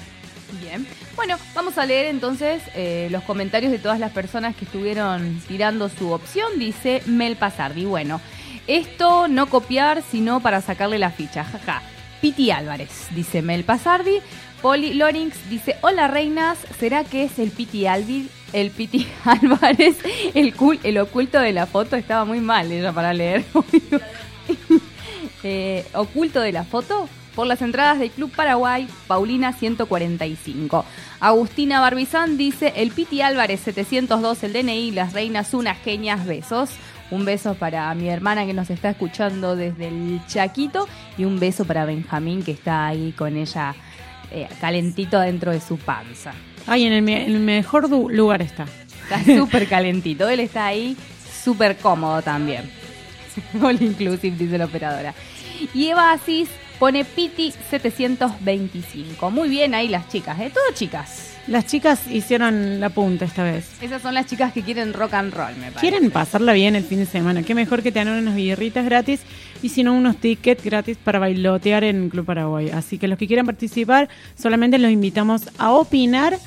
Bien. 0.61 0.85
Bueno, 1.15 1.37
vamos 1.53 1.77
a 1.77 1.85
leer 1.85 2.07
entonces 2.07 2.63
eh, 2.73 3.07
los 3.11 3.23
comentarios 3.23 3.71
de 3.71 3.79
todas 3.79 3.99
las 3.99 4.11
personas 4.11 4.55
que 4.55 4.65
estuvieron 4.65 5.41
tirando 5.47 5.89
su 5.89 6.11
opción. 6.11 6.57
Dice 6.57 7.03
Mel 7.05 7.35
Pasardi. 7.35 7.85
Bueno, 7.85 8.21
esto 8.67 9.27
no 9.27 9.47
copiar, 9.47 10.03
sino 10.09 10.39
para 10.39 10.61
sacarle 10.61 10.99
la 10.99 11.11
ficha. 11.11 11.43
Jaja. 11.43 11.81
Piti 12.21 12.51
Álvarez, 12.51 13.07
dice 13.15 13.41
Mel 13.41 13.63
Pasardi. 13.63 14.19
Poli 14.61 14.93
Lorinx 14.93 15.49
dice, 15.49 15.77
hola 15.81 16.07
reinas, 16.07 16.59
¿será 16.79 17.03
que 17.03 17.23
es 17.23 17.39
el 17.39 17.49
Piti 17.49 17.87
Alvi, 17.87 18.29
el 18.53 18.69
Piti 18.69 19.07
Álvarez, 19.25 19.97
el, 20.35 20.53
el 20.83 20.97
oculto 20.99 21.39
de 21.39 21.51
la 21.51 21.65
foto? 21.65 21.95
Estaba 21.95 22.25
muy 22.25 22.41
mal 22.41 22.71
ella 22.71 22.93
para 22.93 23.13
leer. 23.13 23.43
Eh, 25.43 25.87
oculto 25.95 26.39
de 26.39 26.51
la 26.51 26.63
foto 26.63 27.09
por 27.33 27.47
las 27.47 27.63
entradas 27.63 27.97
del 27.97 28.11
Club 28.11 28.31
Paraguay, 28.35 28.87
Paulina 29.07 29.53
145. 29.53 30.85
Agustina 31.19 31.79
Barbizán 31.79 32.37
dice, 32.37 32.73
el 32.75 32.91
Piti 32.91 33.23
Álvarez 33.23 33.61
702, 33.61 34.43
el 34.43 34.53
DNI, 34.53 34.91
las 34.91 35.13
reinas, 35.13 35.55
unas 35.55 35.79
genias, 35.79 36.27
besos. 36.27 36.69
Un 37.09 37.25
beso 37.25 37.55
para 37.55 37.93
mi 37.95 38.07
hermana 38.07 38.45
que 38.45 38.53
nos 38.53 38.69
está 38.69 38.91
escuchando 38.91 39.55
desde 39.55 39.87
el 39.87 40.21
Chaquito 40.27 40.87
y 41.17 41.25
un 41.25 41.39
beso 41.39 41.65
para 41.65 41.85
Benjamín 41.85 42.43
que 42.43 42.51
está 42.51 42.85
ahí 42.85 43.11
con 43.11 43.35
ella 43.35 43.75
eh, 44.31 44.47
calentito 44.59 45.19
dentro 45.19 45.51
de 45.51 45.59
su 45.61 45.77
panza. 45.77 46.33
Ay, 46.67 46.85
en 46.85 46.93
el, 46.93 47.01
me- 47.01 47.25
en 47.25 47.33
el 47.33 47.39
mejor 47.39 47.89
lugar 47.89 48.41
está. 48.41 48.65
Está 49.09 49.23
súper 49.37 49.67
calentito. 49.67 50.29
Él 50.29 50.39
está 50.39 50.65
ahí 50.67 50.95
súper 51.43 51.77
cómodo 51.77 52.21
también. 52.21 52.69
All 53.61 53.81
inclusive, 53.81 54.35
dice 54.37 54.57
la 54.57 54.65
operadora. 54.65 55.13
Y 55.73 55.87
Eva 55.87 56.11
Asís 56.11 56.49
pone 56.79 57.05
Piti 57.05 57.53
725. 57.69 59.29
Muy 59.31 59.49
bien 59.49 59.73
ahí 59.75 59.87
las 59.87 60.07
chicas, 60.09 60.39
¿eh? 60.39 60.49
Todo 60.53 60.63
chicas. 60.73 61.27
Las 61.47 61.65
chicas 61.65 62.07
hicieron 62.07 62.79
la 62.79 62.89
punta 62.89 63.25
esta 63.25 63.43
vez. 63.43 63.65
Esas 63.81 64.01
son 64.01 64.13
las 64.13 64.27
chicas 64.27 64.53
que 64.53 64.61
quieren 64.61 64.93
rock 64.93 65.13
and 65.15 65.33
roll, 65.33 65.51
me 65.55 65.71
parece. 65.71 65.79
Quieren 65.79 66.11
pasarla 66.11 66.53
bien 66.53 66.75
el 66.75 66.83
fin 66.83 66.99
de 66.99 67.05
semana. 67.07 67.41
Qué 67.43 67.55
mejor 67.55 67.81
que 67.81 67.91
tener 67.91 68.17
unas 68.19 68.35
birritas 68.35 68.85
gratis 68.85 69.21
y 69.61 69.69
si 69.69 69.83
no 69.83 69.93
unos 69.93 70.17
tickets 70.17 70.63
gratis 70.63 70.97
para 70.97 71.19
bailotear 71.19 71.83
en 71.83 72.09
Club 72.09 72.25
Paraguay. 72.25 72.69
Así 72.69 72.97
que 72.97 73.07
los 73.07 73.17
que 73.17 73.27
quieran 73.27 73.45
participar, 73.45 74.09
solamente 74.37 74.77
los 74.77 74.91
invitamos 74.91 75.43
a 75.57 75.71
opinar 75.71 76.37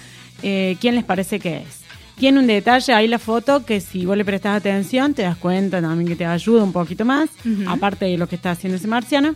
eh, 0.42 0.76
quién 0.80 0.94
les 0.94 1.04
parece 1.04 1.38
que 1.38 1.58
es. 1.58 1.84
Tiene 2.16 2.38
un 2.38 2.46
detalle 2.46 2.92
ahí 2.92 3.08
la 3.08 3.18
foto 3.18 3.64
que 3.64 3.80
si 3.80 4.06
vos 4.06 4.16
le 4.16 4.24
prestas 4.24 4.56
atención 4.56 5.14
te 5.14 5.22
das 5.22 5.36
cuenta 5.36 5.80
también 5.80 6.06
que 6.06 6.14
te 6.14 6.24
ayuda 6.24 6.62
un 6.62 6.72
poquito 6.72 7.04
más, 7.04 7.28
aparte 7.66 8.04
de 8.04 8.16
lo 8.16 8.28
que 8.28 8.36
está 8.36 8.52
haciendo 8.52 8.76
ese 8.76 8.86
marciano. 8.86 9.34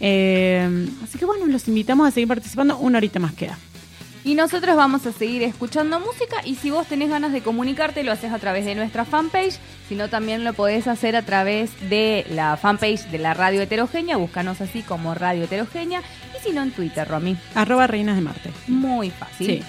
Eh, 0.00 0.88
así 1.02 1.18
que 1.18 1.26
bueno, 1.26 1.46
los 1.46 1.68
invitamos 1.68 2.08
a 2.08 2.10
seguir 2.10 2.28
participando. 2.28 2.78
Una 2.78 2.98
horita 2.98 3.20
más 3.20 3.34
queda. 3.34 3.58
Y 4.26 4.34
nosotros 4.36 4.74
vamos 4.74 5.04
a 5.06 5.12
seguir 5.12 5.42
escuchando 5.42 6.00
música 6.00 6.36
y 6.46 6.54
si 6.54 6.70
vos 6.70 6.86
tenés 6.86 7.10
ganas 7.10 7.30
de 7.32 7.42
comunicarte 7.42 8.02
lo 8.04 8.12
haces 8.12 8.32
a 8.32 8.38
través 8.38 8.64
de 8.64 8.74
nuestra 8.74 9.04
fanpage, 9.04 9.58
si 9.86 9.94
no 9.96 10.08
también 10.08 10.44
lo 10.44 10.54
podés 10.54 10.86
hacer 10.88 11.14
a 11.14 11.20
través 11.22 11.70
de 11.90 12.24
la 12.30 12.56
fanpage 12.56 13.04
de 13.10 13.18
la 13.18 13.34
Radio 13.34 13.60
Heterogénea, 13.60 14.16
búscanos 14.16 14.62
así 14.62 14.80
como 14.80 15.14
Radio 15.14 15.44
Heterogénea 15.44 16.00
y 16.34 16.42
si 16.42 16.52
no 16.54 16.62
en 16.62 16.70
Twitter, 16.70 17.06
Romy. 17.06 17.36
Arroba 17.54 17.86
Reinas 17.86 18.16
de 18.16 18.22
Marte. 18.22 18.50
Muy 18.66 19.10
fácil. 19.10 19.46
Sí. 19.46 19.62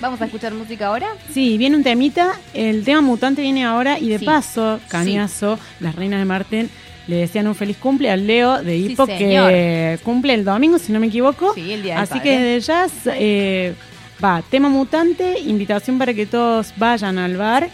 Vamos 0.00 0.18
a 0.22 0.24
escuchar 0.24 0.54
música 0.54 0.86
ahora. 0.86 1.08
Sí, 1.34 1.58
viene 1.58 1.76
un 1.76 1.82
temita. 1.82 2.32
El 2.54 2.84
tema 2.84 3.02
mutante 3.02 3.42
viene 3.42 3.66
ahora 3.66 3.98
y 3.98 4.08
de 4.08 4.18
Sí. 4.18 4.24
paso, 4.24 4.80
cañazo, 4.88 5.58
las 5.78 5.94
reinas 5.94 6.20
de 6.20 6.24
Marte 6.24 6.68
le 7.06 7.16
desean 7.16 7.48
un 7.48 7.54
feliz 7.54 7.76
cumple 7.76 8.10
al 8.10 8.26
Leo 8.26 8.62
de 8.62 8.76
Hipo 8.78 9.04
que 9.06 9.98
cumple 10.02 10.32
el 10.32 10.44
domingo, 10.46 10.78
si 10.78 10.90
no 10.92 11.00
me 11.00 11.08
equivoco. 11.08 11.52
Sí, 11.54 11.72
el 11.72 11.82
día 11.82 12.00
Así 12.00 12.14
padre. 12.14 12.22
que 12.24 12.38
desde 12.38 12.60
ya 12.66 12.86
eh, 13.14 13.74
va, 14.22 14.42
tema 14.42 14.68
mutante, 14.68 15.38
invitación 15.40 15.98
para 15.98 16.14
que 16.14 16.26
todos 16.26 16.72
vayan 16.76 17.18
al 17.18 17.36
bar 17.36 17.68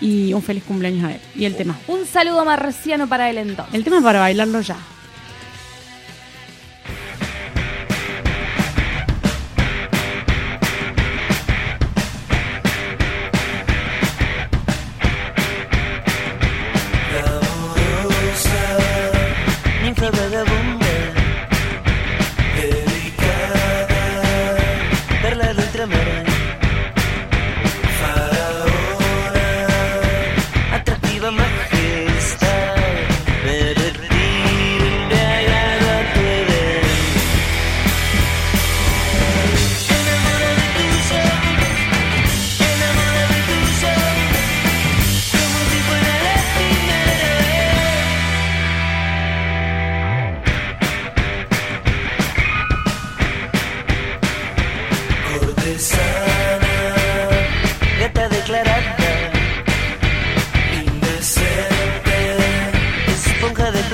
y 0.00 0.32
un 0.32 0.42
feliz 0.42 0.64
cumpleaños 0.64 1.04
a 1.04 1.12
él. 1.12 1.20
Y 1.34 1.44
el 1.44 1.56
tema. 1.56 1.78
Un 1.88 2.06
saludo 2.06 2.44
marciano 2.44 3.08
para 3.08 3.30
él 3.30 3.38
entonces. 3.38 3.74
El 3.74 3.84
tema 3.84 4.00
para 4.02 4.20
bailarlo 4.20 4.60
ya. 4.60 4.76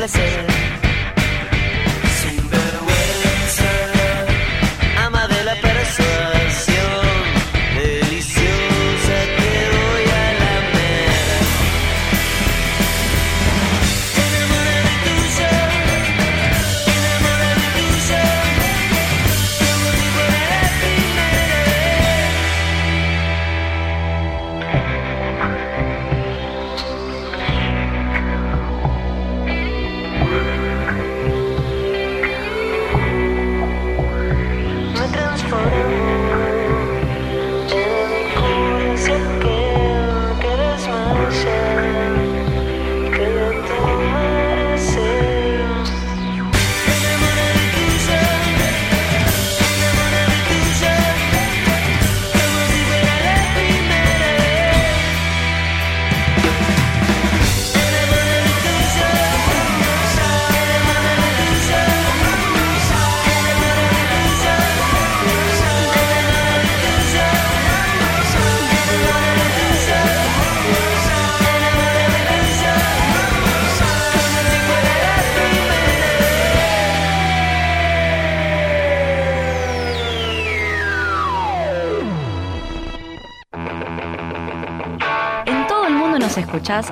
Placer, 0.02 0.51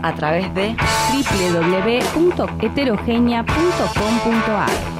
a 0.03 0.13
través 0.15 0.53
de 0.55 0.77
www.heterogenia.com.ar. 2.15 5.00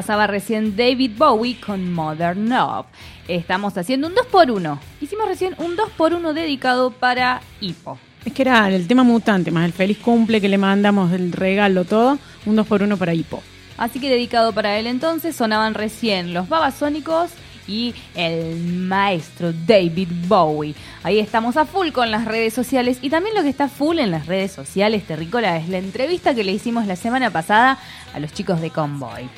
pasaba 0.00 0.26
recién 0.26 0.76
David 0.76 1.10
Bowie 1.18 1.60
con 1.60 1.92
Modern 1.92 2.48
Love. 2.48 2.86
Estamos 3.28 3.76
haciendo 3.76 4.06
un 4.06 4.14
2x1. 4.14 4.78
Hicimos 4.98 5.28
recién 5.28 5.54
un 5.58 5.76
2x1 5.76 6.32
dedicado 6.32 6.90
para 6.90 7.42
Hippo. 7.60 7.98
Es 8.24 8.32
que 8.32 8.40
era 8.40 8.66
el 8.70 8.88
tema 8.88 9.02
mutante, 9.02 9.50
más 9.50 9.66
el 9.66 9.74
feliz 9.74 9.98
cumple 9.98 10.40
que 10.40 10.48
le 10.48 10.56
mandamos, 10.56 11.12
el 11.12 11.32
regalo, 11.32 11.84
todo. 11.84 12.16
Un 12.46 12.56
2x1 12.56 12.96
para 12.96 13.12
Hippo. 13.12 13.42
Así 13.76 14.00
que 14.00 14.08
dedicado 14.08 14.54
para 14.54 14.78
él 14.78 14.86
entonces 14.86 15.36
sonaban 15.36 15.74
recién 15.74 16.32
los 16.32 16.48
babasónicos 16.48 17.32
y 17.68 17.94
el 18.14 18.56
maestro 18.56 19.52
David 19.52 20.08
Bowie. 20.28 20.74
Ahí 21.02 21.18
estamos 21.18 21.58
a 21.58 21.66
full 21.66 21.90
con 21.90 22.10
las 22.10 22.24
redes 22.24 22.54
sociales 22.54 23.00
y 23.02 23.10
también 23.10 23.34
lo 23.34 23.42
que 23.42 23.50
está 23.50 23.68
full 23.68 23.98
en 23.98 24.10
las 24.10 24.24
redes 24.24 24.50
sociales, 24.50 25.06
Terrícola, 25.06 25.58
es 25.58 25.68
la 25.68 25.76
entrevista 25.76 26.34
que 26.34 26.42
le 26.42 26.52
hicimos 26.52 26.86
la 26.86 26.96
semana 26.96 27.30
pasada 27.30 27.78
a 28.14 28.18
los 28.18 28.32
chicos 28.32 28.62
de 28.62 28.70
Convoy. 28.70 29.28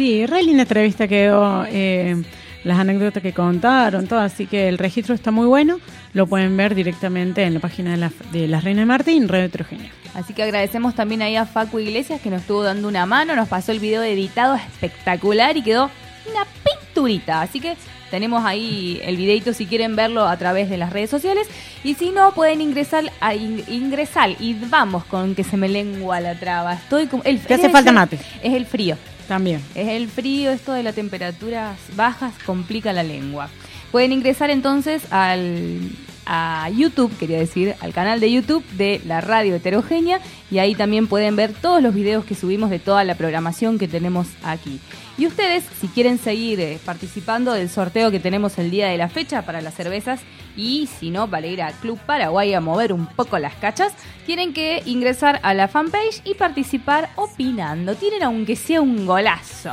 Sí, 0.00 0.24
re 0.24 0.42
linda 0.42 0.62
entrevista 0.62 1.06
quedó, 1.06 1.66
eh, 1.68 2.16
las 2.64 2.78
anécdotas 2.78 3.22
que 3.22 3.34
contaron, 3.34 4.06
todo, 4.06 4.20
así 4.20 4.46
que 4.46 4.66
el 4.66 4.78
registro 4.78 5.14
está 5.14 5.30
muy 5.30 5.46
bueno, 5.46 5.78
lo 6.14 6.26
pueden 6.26 6.56
ver 6.56 6.74
directamente 6.74 7.42
en 7.42 7.52
la 7.52 7.60
página 7.60 7.90
de 7.90 7.96
la, 7.98 8.12
de 8.32 8.48
la 8.48 8.62
Reina 8.62 8.80
de 8.80 8.86
Martín, 8.86 9.28
Retrogenia. 9.28 9.92
Así 10.14 10.32
que 10.32 10.42
agradecemos 10.42 10.94
también 10.94 11.20
ahí 11.20 11.36
a 11.36 11.44
Facu 11.44 11.80
Iglesias 11.80 12.22
que 12.22 12.30
nos 12.30 12.40
estuvo 12.40 12.62
dando 12.62 12.88
una 12.88 13.04
mano, 13.04 13.36
nos 13.36 13.46
pasó 13.46 13.72
el 13.72 13.78
video 13.78 14.02
editado 14.02 14.54
espectacular 14.54 15.58
y 15.58 15.62
quedó 15.62 15.90
una 16.30 16.46
pinturita, 16.64 17.42
así 17.42 17.60
que 17.60 17.76
tenemos 18.10 18.42
ahí 18.46 19.02
el 19.04 19.18
videito 19.18 19.52
si 19.52 19.66
quieren 19.66 19.96
verlo 19.96 20.26
a 20.26 20.38
través 20.38 20.70
de 20.70 20.78
las 20.78 20.94
redes 20.94 21.10
sociales. 21.10 21.46
Y 21.84 21.94
si 21.94 22.08
no, 22.08 22.32
pueden 22.32 22.62
ingresar 22.62 23.12
a 23.20 23.34
ingresar. 23.34 24.30
Y 24.40 24.54
vamos 24.54 25.04
con 25.04 25.34
que 25.34 25.44
se 25.44 25.56
me 25.56 25.68
lengua 25.68 26.20
la 26.20 26.34
traba. 26.34 26.72
Estoy 26.72 27.06
como. 27.06 27.22
El, 27.22 27.36
hace 27.36 27.68
falta 27.68 27.92
mate. 27.92 28.18
Es 28.42 28.54
el 28.54 28.66
frío. 28.66 28.96
También. 29.30 29.62
Es 29.76 29.86
el 29.86 30.08
frío, 30.08 30.50
esto 30.50 30.72
de 30.72 30.82
las 30.82 30.96
temperaturas 30.96 31.78
bajas 31.94 32.34
complica 32.44 32.92
la 32.92 33.04
lengua. 33.04 33.48
Pueden 33.92 34.10
ingresar 34.10 34.50
entonces 34.50 35.04
al 35.12 35.92
a 36.26 36.68
YouTube, 36.70 37.16
quería 37.16 37.38
decir, 37.38 37.76
al 37.80 37.92
canal 37.92 38.18
de 38.18 38.32
YouTube 38.32 38.64
de 38.72 39.00
la 39.04 39.20
radio 39.20 39.54
heterogénea 39.54 40.20
y 40.50 40.58
ahí 40.58 40.74
también 40.74 41.06
pueden 41.06 41.36
ver 41.36 41.52
todos 41.52 41.80
los 41.80 41.94
videos 41.94 42.24
que 42.24 42.34
subimos 42.34 42.70
de 42.70 42.80
toda 42.80 43.04
la 43.04 43.14
programación 43.14 43.78
que 43.78 43.86
tenemos 43.86 44.26
aquí. 44.42 44.80
Y 45.16 45.28
ustedes, 45.28 45.62
si 45.80 45.86
quieren 45.86 46.18
seguir 46.18 46.58
eh, 46.58 46.80
participando 46.84 47.52
del 47.52 47.68
sorteo 47.68 48.10
que 48.10 48.18
tenemos 48.18 48.58
el 48.58 48.72
día 48.72 48.88
de 48.88 48.98
la 48.98 49.08
fecha 49.08 49.42
para 49.42 49.60
las 49.60 49.74
cervezas 49.74 50.20
y 50.56 50.88
si 50.98 51.10
no, 51.10 51.28
para 51.30 51.46
ir 51.46 51.62
a 51.62 51.72
Club 51.72 51.98
Paraguay 52.06 52.52
a 52.54 52.60
mover 52.60 52.92
un 52.92 53.06
poco 53.06 53.38
las 53.38 53.54
cachas, 53.54 53.92
tienen 54.26 54.52
que 54.52 54.82
ingresar 54.86 55.40
a 55.42 55.54
la 55.54 55.68
fanpage 55.68 56.20
y 56.24 56.34
participar 56.34 57.10
opinando. 57.16 57.94
Tienen 57.94 58.22
aunque 58.22 58.56
sea 58.56 58.80
un 58.80 59.06
golazo. 59.06 59.72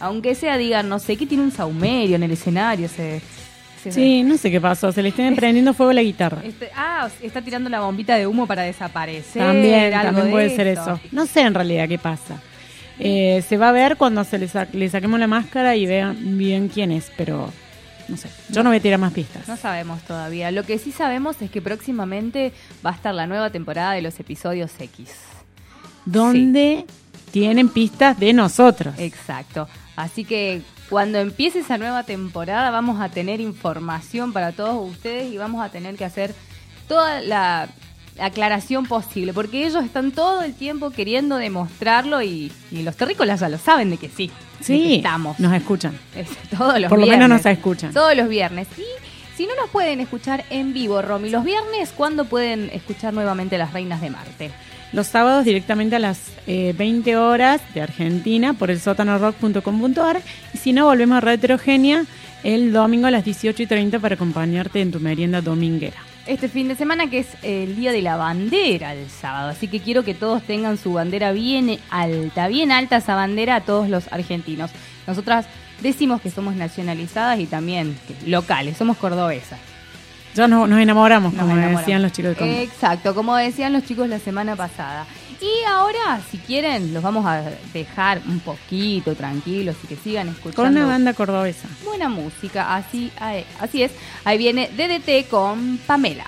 Aunque 0.00 0.34
sea, 0.34 0.56
digan, 0.56 0.88
no 0.88 0.98
sé, 0.98 1.16
que 1.16 1.26
tiene 1.26 1.44
un 1.44 1.52
saumerio 1.52 2.16
en 2.16 2.22
el 2.24 2.30
escenario. 2.32 2.88
Se, 2.88 3.20
se- 3.82 3.92
Sí, 3.92 4.22
no 4.22 4.36
sé 4.36 4.50
qué 4.50 4.60
pasó. 4.60 4.90
Se 4.92 5.02
le 5.02 5.10
está 5.10 5.28
prendiendo 5.34 5.74
fuego 5.74 5.92
la 5.92 6.02
guitarra. 6.02 6.40
Este- 6.44 6.70
ah, 6.76 7.08
está 7.20 7.40
tirando 7.42 7.68
la 7.70 7.80
bombita 7.80 8.16
de 8.16 8.26
humo 8.26 8.46
para 8.46 8.62
desaparecer. 8.62 9.42
También, 9.42 9.92
algo 9.94 10.06
también 10.06 10.26
de 10.26 10.32
puede 10.32 10.56
ser 10.56 10.66
eso. 10.68 10.82
eso. 10.82 11.00
No 11.12 11.26
sé 11.26 11.42
en 11.42 11.54
realidad 11.54 11.88
qué 11.88 11.98
pasa. 11.98 12.40
Eh, 12.98 13.42
se 13.48 13.56
va 13.56 13.70
a 13.70 13.72
ver 13.72 13.96
cuando 13.96 14.22
se 14.24 14.38
le, 14.38 14.48
sa- 14.48 14.66
le 14.72 14.88
saquemos 14.88 15.18
la 15.18 15.26
máscara 15.26 15.76
y 15.76 15.86
vean 15.86 16.16
bien 16.38 16.68
quién 16.68 16.92
es, 16.92 17.10
pero 17.16 17.50
no 18.12 18.18
sé. 18.18 18.28
Yo 18.50 18.62
no 18.62 18.68
voy 18.68 18.76
a 18.76 18.82
tirar 18.82 19.00
más 19.00 19.12
pistas. 19.12 19.48
No 19.48 19.56
sabemos 19.56 20.02
todavía. 20.02 20.50
Lo 20.50 20.64
que 20.64 20.78
sí 20.78 20.92
sabemos 20.92 21.40
es 21.40 21.50
que 21.50 21.62
próximamente 21.62 22.52
va 22.84 22.90
a 22.90 22.94
estar 22.94 23.14
la 23.14 23.26
nueva 23.26 23.50
temporada 23.50 23.92
de 23.92 24.02
los 24.02 24.20
episodios 24.20 24.70
X. 24.78 25.08
¿Dónde 26.04 26.84
tienen 27.30 27.70
pistas 27.70 28.20
de 28.20 28.34
nosotros? 28.34 28.94
Exacto. 28.98 29.66
Así 29.96 30.24
que 30.24 30.60
cuando 30.90 31.18
empiece 31.18 31.60
esa 31.60 31.78
nueva 31.78 32.02
temporada 32.02 32.70
vamos 32.70 33.00
a 33.00 33.08
tener 33.08 33.40
información 33.40 34.34
para 34.34 34.52
todos 34.52 34.90
ustedes 34.90 35.32
y 35.32 35.38
vamos 35.38 35.64
a 35.64 35.70
tener 35.70 35.96
que 35.96 36.04
hacer 36.04 36.34
toda 36.86 37.22
la 37.22 37.68
aclaración 38.18 38.86
posible, 38.86 39.32
porque 39.32 39.66
ellos 39.66 39.84
están 39.84 40.12
todo 40.12 40.42
el 40.42 40.54
tiempo 40.54 40.90
queriendo 40.90 41.36
demostrarlo 41.36 42.22
y, 42.22 42.52
y 42.70 42.82
los 42.82 42.96
terrícolas 42.96 43.40
ya 43.40 43.48
lo 43.48 43.58
saben 43.58 43.90
de 43.90 43.96
que 43.96 44.08
sí. 44.08 44.30
que 44.58 44.64
Sí, 44.64 44.94
estamos. 44.96 45.38
nos 45.40 45.52
escuchan. 45.54 45.98
Es- 46.14 46.28
todos 46.56 46.78
los 46.80 46.88
Por 46.88 46.98
lo 46.98 47.06
viernes. 47.06 47.28
menos 47.28 47.42
nos 47.42 47.46
escuchan. 47.52 47.92
Todos 47.92 48.16
los 48.16 48.28
viernes. 48.28 48.68
Y 48.78 48.82
si 49.36 49.46
no 49.46 49.54
nos 49.56 49.70
pueden 49.70 50.00
escuchar 50.00 50.44
en 50.50 50.72
vivo, 50.74 51.00
Romy, 51.02 51.30
los 51.30 51.42
viernes, 51.44 51.90
¿cuándo 51.96 52.26
pueden 52.26 52.70
escuchar 52.72 53.14
nuevamente 53.14 53.56
Las 53.58 53.72
Reinas 53.72 54.00
de 54.00 54.10
Marte? 54.10 54.50
Los 54.92 55.06
sábados 55.06 55.46
directamente 55.46 55.96
a 55.96 55.98
las 55.98 56.20
eh, 56.46 56.74
20 56.76 57.16
horas 57.16 57.62
de 57.72 57.80
Argentina 57.80 58.52
por 58.52 58.70
el 58.70 58.78
sótanorock.com.ar 58.78 60.20
y 60.52 60.58
si 60.58 60.74
no, 60.74 60.84
volvemos 60.84 61.16
a 61.16 61.20
Red 61.20 61.34
Heterogénea 61.38 62.04
el 62.44 62.72
domingo 62.72 63.06
a 63.06 63.10
las 63.10 63.24
18 63.24 63.62
y 63.62 63.66
30 63.66 63.98
para 64.00 64.16
acompañarte 64.16 64.80
en 64.82 64.90
tu 64.92 65.00
merienda 65.00 65.40
dominguera. 65.40 65.96
Este 66.26 66.48
fin 66.48 66.68
de 66.68 66.76
semana 66.76 67.10
que 67.10 67.18
es 67.18 67.26
el 67.42 67.74
día 67.74 67.90
de 67.90 68.00
la 68.00 68.16
bandera 68.16 68.94
el 68.94 69.10
sábado, 69.10 69.48
así 69.48 69.66
que 69.66 69.80
quiero 69.80 70.04
que 70.04 70.14
todos 70.14 70.40
tengan 70.44 70.78
su 70.78 70.92
bandera 70.92 71.32
bien 71.32 71.78
alta, 71.90 72.46
bien 72.46 72.70
alta 72.70 72.98
esa 72.98 73.16
bandera 73.16 73.56
a 73.56 73.60
todos 73.62 73.88
los 73.88 74.12
argentinos. 74.12 74.70
Nosotras 75.08 75.46
decimos 75.80 76.20
que 76.20 76.30
somos 76.30 76.54
nacionalizadas 76.54 77.40
y 77.40 77.46
también 77.46 77.98
locales, 78.24 78.76
somos 78.76 78.98
cordobesas. 78.98 79.58
Ya 80.34 80.46
nos, 80.46 80.68
nos 80.68 80.78
enamoramos, 80.78 81.32
Nos 81.32 81.42
como 81.42 81.52
enamoramos. 81.54 81.80
decían 81.82 82.02
los 82.02 82.12
chicos 82.12 82.36
de. 82.38 82.62
Exacto, 82.62 83.14
como 83.16 83.34
decían 83.36 83.72
los 83.72 83.84
chicos 83.84 84.08
la 84.08 84.20
semana 84.20 84.54
pasada. 84.54 85.06
Y 85.42 85.64
ahora, 85.64 86.20
si 86.30 86.38
quieren, 86.38 86.94
los 86.94 87.02
vamos 87.02 87.26
a 87.26 87.42
dejar 87.72 88.22
un 88.28 88.38
poquito 88.38 89.16
tranquilos 89.16 89.74
y 89.82 89.88
que 89.88 89.96
sigan 89.96 90.28
escuchando. 90.28 90.62
Con 90.62 90.76
una 90.76 90.86
banda 90.86 91.14
cordobesa. 91.14 91.66
Buena 91.84 92.08
música, 92.08 92.76
así, 92.76 93.10
así 93.58 93.82
es. 93.82 93.90
Ahí 94.24 94.38
viene 94.38 94.68
DDT 94.68 95.28
con 95.28 95.78
Pamela. 95.78 96.26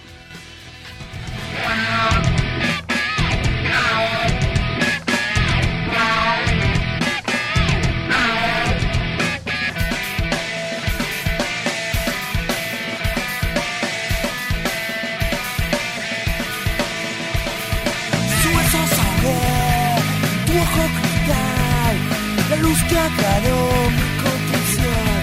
Que 22.94 23.00
aclaró 23.00 23.60
mi 23.96 24.06
confusión. 24.22 25.20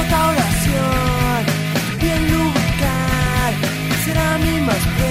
Esta 0.00 0.18
oración, 0.28 1.40
bien 2.00 2.22
lubricar, 2.32 3.50
será 4.04 4.38
mi 4.38 4.60
más 4.60 5.01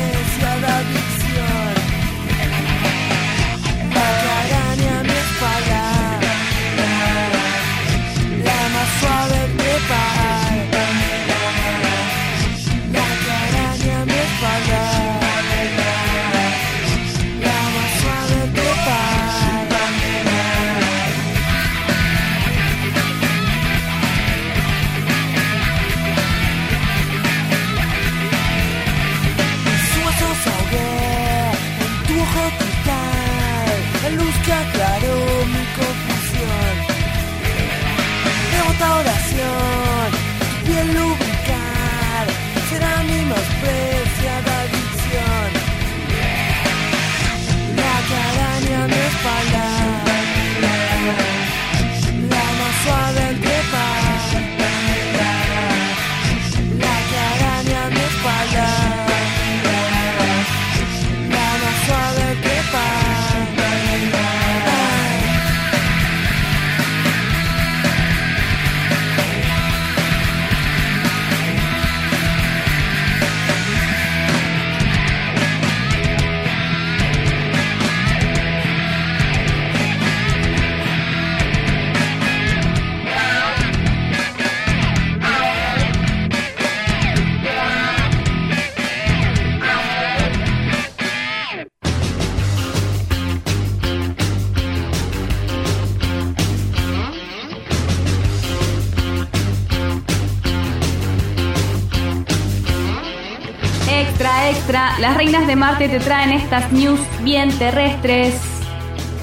Las 105.01 105.17
reinas 105.17 105.47
de 105.47 105.55
Marte 105.55 105.89
te 105.89 105.99
traen 105.99 106.31
estas 106.31 106.71
news 106.71 106.99
bien 107.23 107.49
terrestres. 107.57 108.35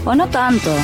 O 0.05 0.13
no 0.13 0.27
tanto. 0.27 0.75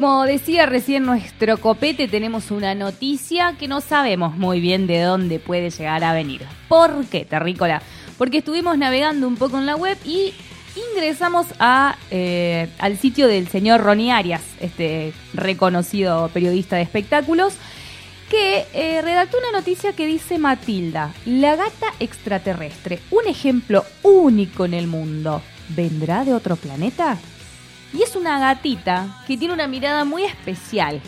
Como 0.00 0.24
decía 0.24 0.64
recién 0.64 1.04
nuestro 1.04 1.58
copete, 1.58 2.08
tenemos 2.08 2.50
una 2.50 2.74
noticia 2.74 3.56
que 3.58 3.68
no 3.68 3.82
sabemos 3.82 4.34
muy 4.34 4.58
bien 4.58 4.86
de 4.86 5.02
dónde 5.02 5.38
puede 5.38 5.68
llegar 5.68 6.02
a 6.04 6.14
venir. 6.14 6.46
¿Por 6.68 7.04
qué, 7.04 7.26
Terrícola? 7.26 7.82
Porque 8.16 8.38
estuvimos 8.38 8.78
navegando 8.78 9.28
un 9.28 9.36
poco 9.36 9.58
en 9.58 9.66
la 9.66 9.76
web 9.76 9.98
y 10.06 10.32
ingresamos 10.94 11.48
eh, 12.10 12.70
al 12.78 12.96
sitio 12.96 13.28
del 13.28 13.48
señor 13.48 13.82
Ronnie 13.82 14.10
Arias, 14.10 14.40
este 14.60 15.12
reconocido 15.34 16.30
periodista 16.32 16.76
de 16.76 16.82
espectáculos, 16.82 17.52
que 18.30 18.64
eh, 18.72 19.02
redactó 19.02 19.36
una 19.36 19.58
noticia 19.58 19.92
que 19.92 20.06
dice 20.06 20.38
Matilda, 20.38 21.12
la 21.26 21.56
gata 21.56 21.92
extraterrestre, 21.98 23.00
un 23.10 23.26
ejemplo 23.26 23.84
único 24.02 24.64
en 24.64 24.72
el 24.72 24.86
mundo. 24.86 25.42
¿Vendrá 25.68 26.24
de 26.24 26.32
otro 26.32 26.56
planeta? 26.56 27.18
Y 27.92 28.02
es 28.02 28.14
una 28.16 28.38
gatita 28.38 29.06
que 29.26 29.36
tiene 29.36 29.54
una 29.54 29.66
mirada 29.66 30.04
muy 30.04 30.24
especial. 30.24 31.00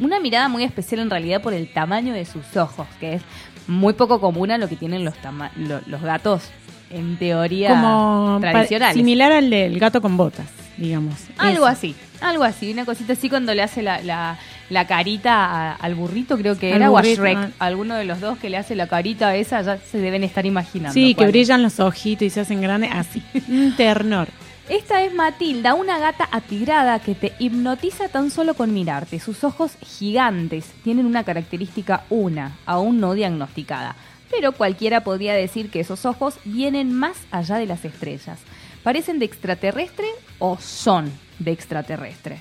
Una 0.00 0.18
mirada 0.20 0.48
muy 0.48 0.64
especial 0.64 1.00
en 1.02 1.10
realidad 1.10 1.40
por 1.42 1.52
el 1.54 1.72
tamaño 1.72 2.14
de 2.14 2.24
sus 2.24 2.56
ojos, 2.56 2.86
que 2.98 3.14
es 3.14 3.22
muy 3.68 3.92
poco 3.92 4.20
común 4.20 4.50
a 4.50 4.58
lo 4.58 4.68
que 4.68 4.76
tienen 4.76 5.04
los, 5.04 5.14
tama- 5.18 5.52
lo- 5.56 5.80
los 5.86 6.02
gatos, 6.02 6.42
en 6.90 7.16
teoría 7.16 7.70
Como 7.70 8.38
tradicionales. 8.40 8.96
similar 8.96 9.32
al 9.32 9.50
del 9.50 9.78
gato 9.78 10.00
con 10.02 10.16
botas, 10.16 10.46
digamos. 10.76 11.14
Algo 11.38 11.66
Eso. 11.66 11.66
así, 11.66 11.94
algo 12.20 12.44
así, 12.44 12.72
una 12.72 12.84
cosita 12.84 13.12
así 13.14 13.28
cuando 13.28 13.54
le 13.54 13.62
hace 13.62 13.82
la, 13.82 14.00
la, 14.02 14.38
la 14.70 14.86
carita 14.86 15.32
a- 15.44 15.72
al 15.74 15.94
burrito, 15.94 16.36
creo 16.36 16.58
que 16.58 16.70
Al 16.72 16.76
era, 16.76 16.90
o 16.90 16.98
a 16.98 17.00
burrito, 17.00 17.22
Shrek. 17.22 17.36
ah. 17.38 17.48
Alguno 17.58 17.94
de 17.94 18.04
los 18.04 18.20
dos 18.20 18.38
que 18.38 18.50
le 18.50 18.56
hace 18.58 18.74
la 18.74 18.86
carita 18.86 19.34
esa 19.36 19.62
ya 19.62 19.78
se 19.78 19.98
deben 19.98 20.24
estar 20.24 20.44
imaginando. 20.46 20.92
Sí, 20.94 21.10
que 21.14 21.18
cuál 21.18 21.30
brillan 21.30 21.62
los 21.62 21.80
ojitos 21.80 22.26
y 22.26 22.30
se 22.30 22.40
hacen 22.40 22.60
grandes, 22.60 22.90
así. 22.92 23.22
Un 23.48 23.74
ternor. 23.76 24.28
Esta 24.68 25.02
es 25.02 25.12
Matilda, 25.12 25.74
una 25.74 25.98
gata 25.98 26.26
atigrada 26.32 26.98
que 26.98 27.14
te 27.14 27.34
hipnotiza 27.38 28.08
tan 28.08 28.30
solo 28.30 28.54
con 28.54 28.72
mirarte. 28.72 29.20
Sus 29.20 29.44
ojos 29.44 29.72
gigantes 29.84 30.64
tienen 30.82 31.04
una 31.04 31.22
característica 31.22 32.04
una, 32.08 32.56
aún 32.64 32.98
no 32.98 33.12
diagnosticada. 33.12 33.94
Pero 34.30 34.52
cualquiera 34.52 35.04
podría 35.04 35.34
decir 35.34 35.70
que 35.70 35.80
esos 35.80 36.06
ojos 36.06 36.38
vienen 36.46 36.94
más 36.94 37.18
allá 37.30 37.56
de 37.56 37.66
las 37.66 37.84
estrellas. 37.84 38.40
¿Parecen 38.82 39.18
de 39.18 39.26
extraterrestre 39.26 40.06
o 40.38 40.56
son 40.56 41.12
de 41.38 41.52
extraterrestre? 41.52 42.40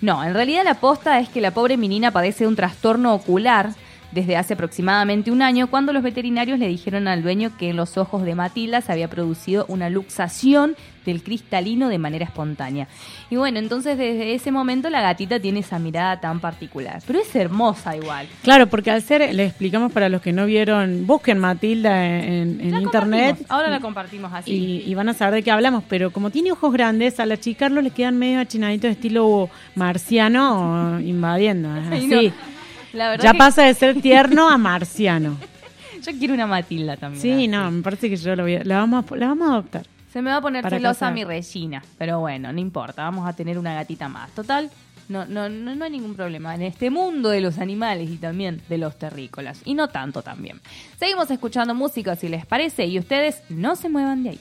No, 0.00 0.24
en 0.24 0.34
realidad 0.34 0.64
la 0.64 0.80
posta 0.80 1.20
es 1.20 1.28
que 1.28 1.40
la 1.40 1.52
pobre 1.52 1.76
menina 1.76 2.10
padece 2.10 2.42
de 2.42 2.48
un 2.48 2.56
trastorno 2.56 3.14
ocular 3.14 3.70
desde 4.12 4.36
hace 4.36 4.54
aproximadamente 4.54 5.30
un 5.30 5.42
año 5.42 5.68
cuando 5.68 5.92
los 5.92 6.02
veterinarios 6.02 6.58
le 6.58 6.68
dijeron 6.68 7.08
al 7.08 7.22
dueño 7.22 7.56
que 7.58 7.70
en 7.70 7.76
los 7.76 7.96
ojos 7.96 8.24
de 8.24 8.34
Matilda 8.34 8.80
se 8.80 8.92
había 8.92 9.08
producido 9.08 9.64
una 9.68 9.88
luxación 9.88 10.76
del 11.04 11.22
cristalino 11.22 11.88
de 11.88 11.98
manera 11.98 12.24
espontánea. 12.24 12.86
Y 13.30 13.36
bueno, 13.36 13.58
entonces 13.58 13.98
desde 13.98 14.34
ese 14.34 14.52
momento 14.52 14.88
la 14.88 15.00
gatita 15.00 15.40
tiene 15.40 15.60
esa 15.60 15.78
mirada 15.78 16.20
tan 16.20 16.40
particular. 16.40 17.02
Pero 17.06 17.18
es 17.18 17.34
hermosa 17.34 17.96
igual. 17.96 18.28
Claro, 18.42 18.68
porque 18.68 18.90
al 18.90 19.02
ser, 19.02 19.34
le 19.34 19.46
explicamos 19.46 19.90
para 19.90 20.08
los 20.08 20.22
que 20.22 20.32
no 20.32 20.46
vieron, 20.46 21.06
busquen 21.06 21.38
Matilda 21.38 22.06
en, 22.06 22.60
internet. 22.60 23.44
Ahora 23.48 23.68
la 23.68 23.80
compartimos 23.80 24.32
así. 24.32 24.52
Y, 24.52 24.90
y 24.90 24.94
van 24.94 25.08
a 25.08 25.14
saber 25.14 25.34
de 25.34 25.42
qué 25.42 25.50
hablamos, 25.50 25.82
pero 25.88 26.10
como 26.12 26.30
tiene 26.30 26.52
ojos 26.52 26.72
grandes, 26.72 27.18
al 27.18 27.32
achicarlo 27.32 27.80
le 27.82 27.90
quedan 27.90 28.16
medio 28.18 28.40
achinaditos 28.40 28.88
de 28.88 28.92
estilo 28.92 29.50
marciano 29.74 31.00
invadiendo. 31.00 31.68
Ay, 31.90 32.06
así. 32.06 32.06
no. 32.28 32.51
La 32.92 33.10
verdad 33.10 33.24
Ya 33.24 33.32
que 33.32 33.38
pasa 33.38 33.64
de 33.64 33.74
ser 33.74 34.00
tierno 34.00 34.48
a 34.48 34.58
marciano. 34.58 35.38
yo 36.02 36.12
quiero 36.18 36.34
una 36.34 36.46
Matilda 36.46 36.96
también. 36.96 37.22
Sí, 37.22 37.32
así. 37.32 37.48
no, 37.48 37.70
me 37.70 37.82
parece 37.82 38.10
que 38.10 38.16
yo 38.16 38.36
lo 38.36 38.42
voy 38.42 38.56
a, 38.56 38.64
la, 38.64 38.78
vamos 38.78 39.04
a, 39.10 39.16
la 39.16 39.28
vamos 39.28 39.48
a 39.48 39.52
adoptar. 39.52 39.86
Se 40.12 40.20
me 40.20 40.30
va 40.30 40.36
a 40.36 40.40
poner 40.42 40.68
celosa 40.68 41.10
mi 41.10 41.24
Regina, 41.24 41.82
pero 41.96 42.20
bueno, 42.20 42.52
no 42.52 42.60
importa, 42.60 43.04
vamos 43.04 43.26
a 43.26 43.32
tener 43.32 43.58
una 43.58 43.72
gatita 43.74 44.08
más. 44.08 44.30
Total, 44.32 44.70
no, 45.08 45.24
no, 45.24 45.48
no, 45.48 45.74
no 45.74 45.84
hay 45.84 45.90
ningún 45.90 46.14
problema 46.14 46.54
en 46.54 46.62
este 46.62 46.90
mundo 46.90 47.30
de 47.30 47.40
los 47.40 47.58
animales 47.58 48.10
y 48.10 48.18
también 48.18 48.60
de 48.68 48.76
los 48.78 48.98
terrícolas. 48.98 49.62
Y 49.64 49.72
no 49.72 49.88
tanto 49.88 50.22
también. 50.22 50.60
Seguimos 50.98 51.30
escuchando 51.30 51.74
música 51.74 52.14
si 52.14 52.28
les 52.28 52.44
parece 52.44 52.86
y 52.86 52.98
ustedes 52.98 53.42
no 53.48 53.74
se 53.74 53.88
muevan 53.88 54.22
de 54.22 54.30
ahí. 54.30 54.40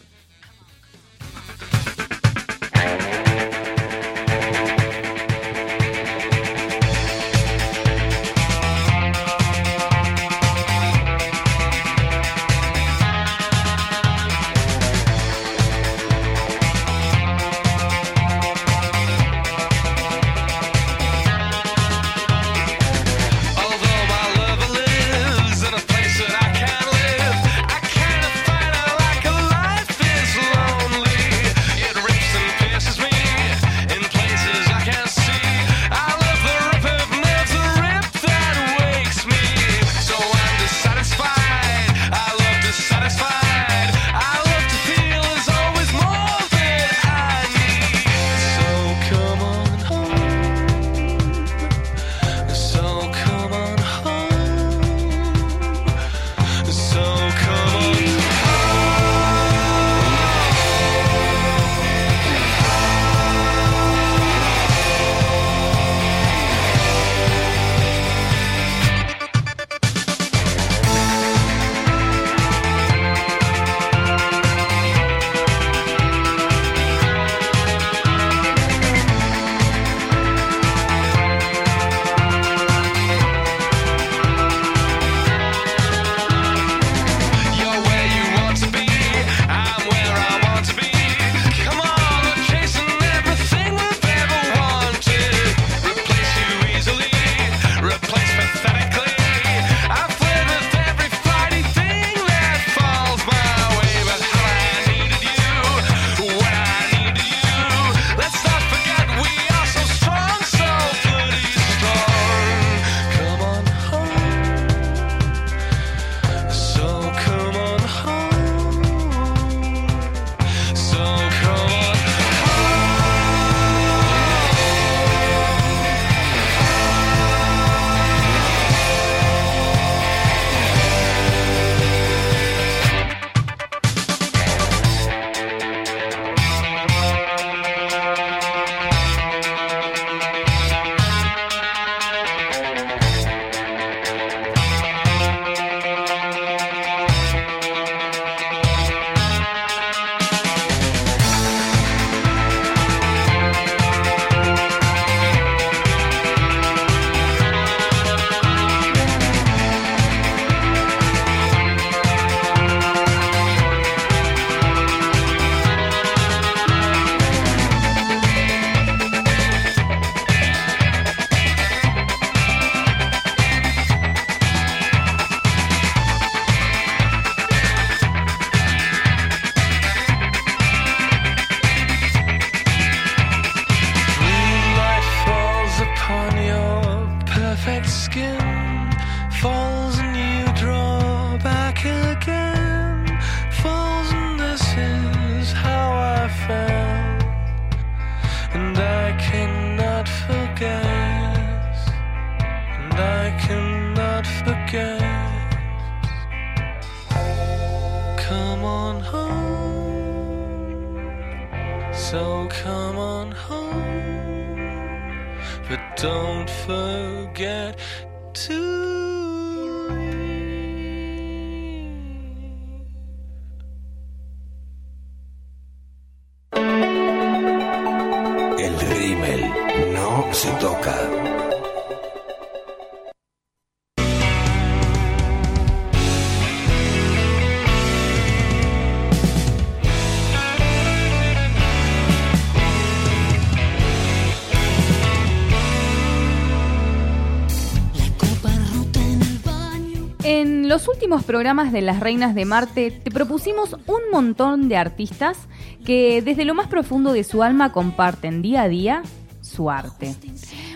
En 250.23 250.69
los 250.69 250.87
últimos 250.87 251.23
programas 251.23 251.71
de 251.71 251.81
Las 251.81 251.99
Reinas 251.99 252.35
de 252.35 252.45
Marte 252.45 252.91
te 252.91 253.09
propusimos 253.09 253.73
un 253.87 254.01
montón 254.11 254.69
de 254.69 254.77
artistas 254.77 255.37
que 255.83 256.21
desde 256.21 256.45
lo 256.45 256.53
más 256.53 256.67
profundo 256.67 257.11
de 257.11 257.23
su 257.23 257.41
alma 257.41 257.71
comparten 257.71 258.43
día 258.43 258.63
a 258.63 258.67
día 258.67 259.01
su 259.41 259.71
arte. 259.71 260.13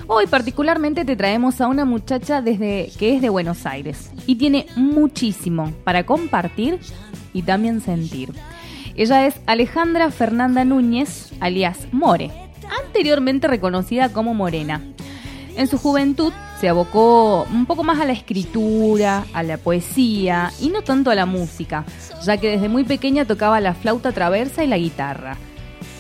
Hoy 0.07 0.25
particularmente 0.25 1.05
te 1.05 1.15
traemos 1.15 1.61
a 1.61 1.67
una 1.67 1.85
muchacha 1.85 2.41
desde 2.41 2.91
que 2.97 3.15
es 3.15 3.21
de 3.21 3.29
Buenos 3.29 3.67
Aires 3.67 4.09
y 4.25 4.35
tiene 4.35 4.65
muchísimo 4.75 5.71
para 5.83 6.05
compartir 6.05 6.79
y 7.31 7.43
también 7.43 7.81
sentir. 7.81 8.33
Ella 8.95 9.27
es 9.27 9.35
Alejandra 9.45 10.09
Fernanda 10.09 10.65
Núñez, 10.65 11.33
alias 11.39 11.87
More, 11.91 12.31
anteriormente 12.83 13.47
reconocida 13.47 14.09
como 14.09 14.33
Morena. 14.33 14.81
En 15.55 15.67
su 15.67 15.77
juventud 15.77 16.33
se 16.59 16.67
abocó 16.67 17.43
un 17.43 17.65
poco 17.65 17.83
más 17.83 17.99
a 18.01 18.05
la 18.05 18.11
escritura, 18.11 19.25
a 19.33 19.41
la 19.41 19.57
poesía 19.57 20.51
y 20.59 20.67
no 20.67 20.81
tanto 20.81 21.11
a 21.11 21.15
la 21.15 21.25
música, 21.25 21.85
ya 22.25 22.37
que 22.37 22.49
desde 22.49 22.67
muy 22.67 22.83
pequeña 22.83 23.23
tocaba 23.23 23.61
la 23.61 23.73
flauta 23.73 24.11
traversa 24.11 24.65
y 24.65 24.67
la 24.67 24.77
guitarra. 24.77 25.37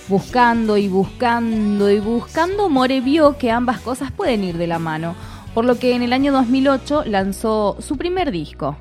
Buscando 0.09 0.75
y 0.75 0.89
buscando 0.89 1.89
y 1.89 1.99
buscando, 1.99 2.69
More 2.69 2.99
vio 2.99 3.37
que 3.37 3.49
ambas 3.49 3.79
cosas 3.79 4.11
pueden 4.11 4.43
ir 4.43 4.57
de 4.57 4.67
la 4.67 4.77
mano, 4.77 5.15
por 5.53 5.63
lo 5.63 5.79
que 5.79 5.95
en 5.95 6.03
el 6.03 6.11
año 6.11 6.33
2008 6.33 7.05
lanzó 7.05 7.77
su 7.79 7.97
primer 7.97 8.31
disco, 8.31 8.75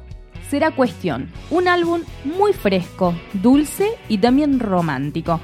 Será 0.50 0.72
Cuestión, 0.72 1.30
un 1.50 1.68
álbum 1.68 2.02
muy 2.24 2.52
fresco, 2.52 3.14
dulce 3.32 3.88
y 4.08 4.18
también 4.18 4.58
romántico. 4.58 5.40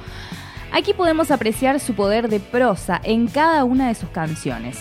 Aquí 0.72 0.92
podemos 0.92 1.30
apreciar 1.30 1.78
su 1.80 1.94
poder 1.94 2.28
de 2.28 2.40
prosa 2.40 3.00
en 3.02 3.28
cada 3.28 3.64
una 3.64 3.88
de 3.88 3.94
sus 3.94 4.10
canciones. 4.10 4.78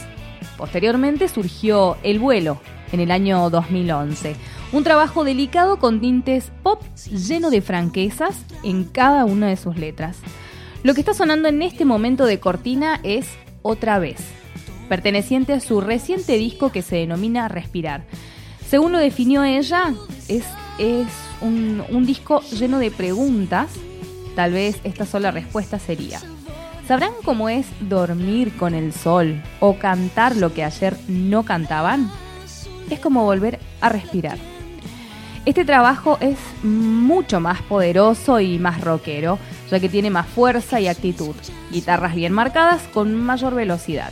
Posteriormente 0.59 1.29
surgió 1.29 1.95
El 2.03 2.19
vuelo 2.19 2.59
en 2.91 2.99
el 2.99 3.11
año 3.11 3.49
2011, 3.49 4.35
un 4.73 4.83
trabajo 4.83 5.23
delicado 5.23 5.79
con 5.79 6.01
tintes 6.01 6.51
pop 6.63 6.83
lleno 7.07 7.49
de 7.49 7.61
franquezas 7.61 8.35
en 8.61 8.83
cada 8.83 9.23
una 9.23 9.47
de 9.47 9.55
sus 9.55 9.77
letras. 9.77 10.17
Lo 10.83 10.93
que 10.93 10.99
está 10.99 11.13
sonando 11.13 11.47
en 11.47 11.61
este 11.61 11.85
momento 11.85 12.25
de 12.25 12.41
cortina 12.41 12.99
es 13.03 13.25
Otra 13.61 13.99
vez, 13.99 14.17
perteneciente 14.89 15.53
a 15.53 15.61
su 15.61 15.79
reciente 15.79 16.37
disco 16.37 16.73
que 16.73 16.81
se 16.81 16.97
denomina 16.97 17.47
Respirar. 17.47 18.03
Según 18.67 18.91
lo 18.91 18.97
definió 18.97 19.45
ella, 19.45 19.93
es, 20.27 20.43
es 20.77 21.07
un, 21.39 21.81
un 21.89 22.05
disco 22.05 22.41
lleno 22.51 22.79
de 22.79 22.91
preguntas. 22.91 23.69
Tal 24.35 24.51
vez 24.51 24.81
esta 24.83 25.05
sola 25.05 25.31
respuesta 25.31 25.79
sería, 25.79 26.19
¿sabrán 26.89 27.13
cómo 27.23 27.49
es 27.49 27.67
dormir 27.81 28.57
con 28.57 28.73
el 28.73 28.93
sol 28.93 29.39
o 29.59 29.77
cantar 29.77 30.35
lo 30.35 30.55
que 30.55 30.63
ayer 30.63 30.97
no 31.07 31.43
cantaban? 31.43 32.09
Es 32.89 32.99
como 32.99 33.25
volver 33.25 33.59
a 33.79 33.89
respirar. 33.89 34.39
Este 35.45 35.65
trabajo 35.65 36.17
es 36.19 36.39
mucho 36.63 37.39
más 37.39 37.61
poderoso 37.61 38.39
y 38.39 38.57
más 38.57 38.81
rockero, 38.81 39.37
ya 39.69 39.79
que 39.79 39.87
tiene 39.87 40.09
más 40.09 40.25
fuerza 40.25 40.79
y 40.79 40.87
actitud, 40.87 41.35
guitarras 41.71 42.15
bien 42.15 42.33
marcadas 42.33 42.81
con 42.91 43.13
mayor 43.13 43.53
velocidad. 43.53 44.11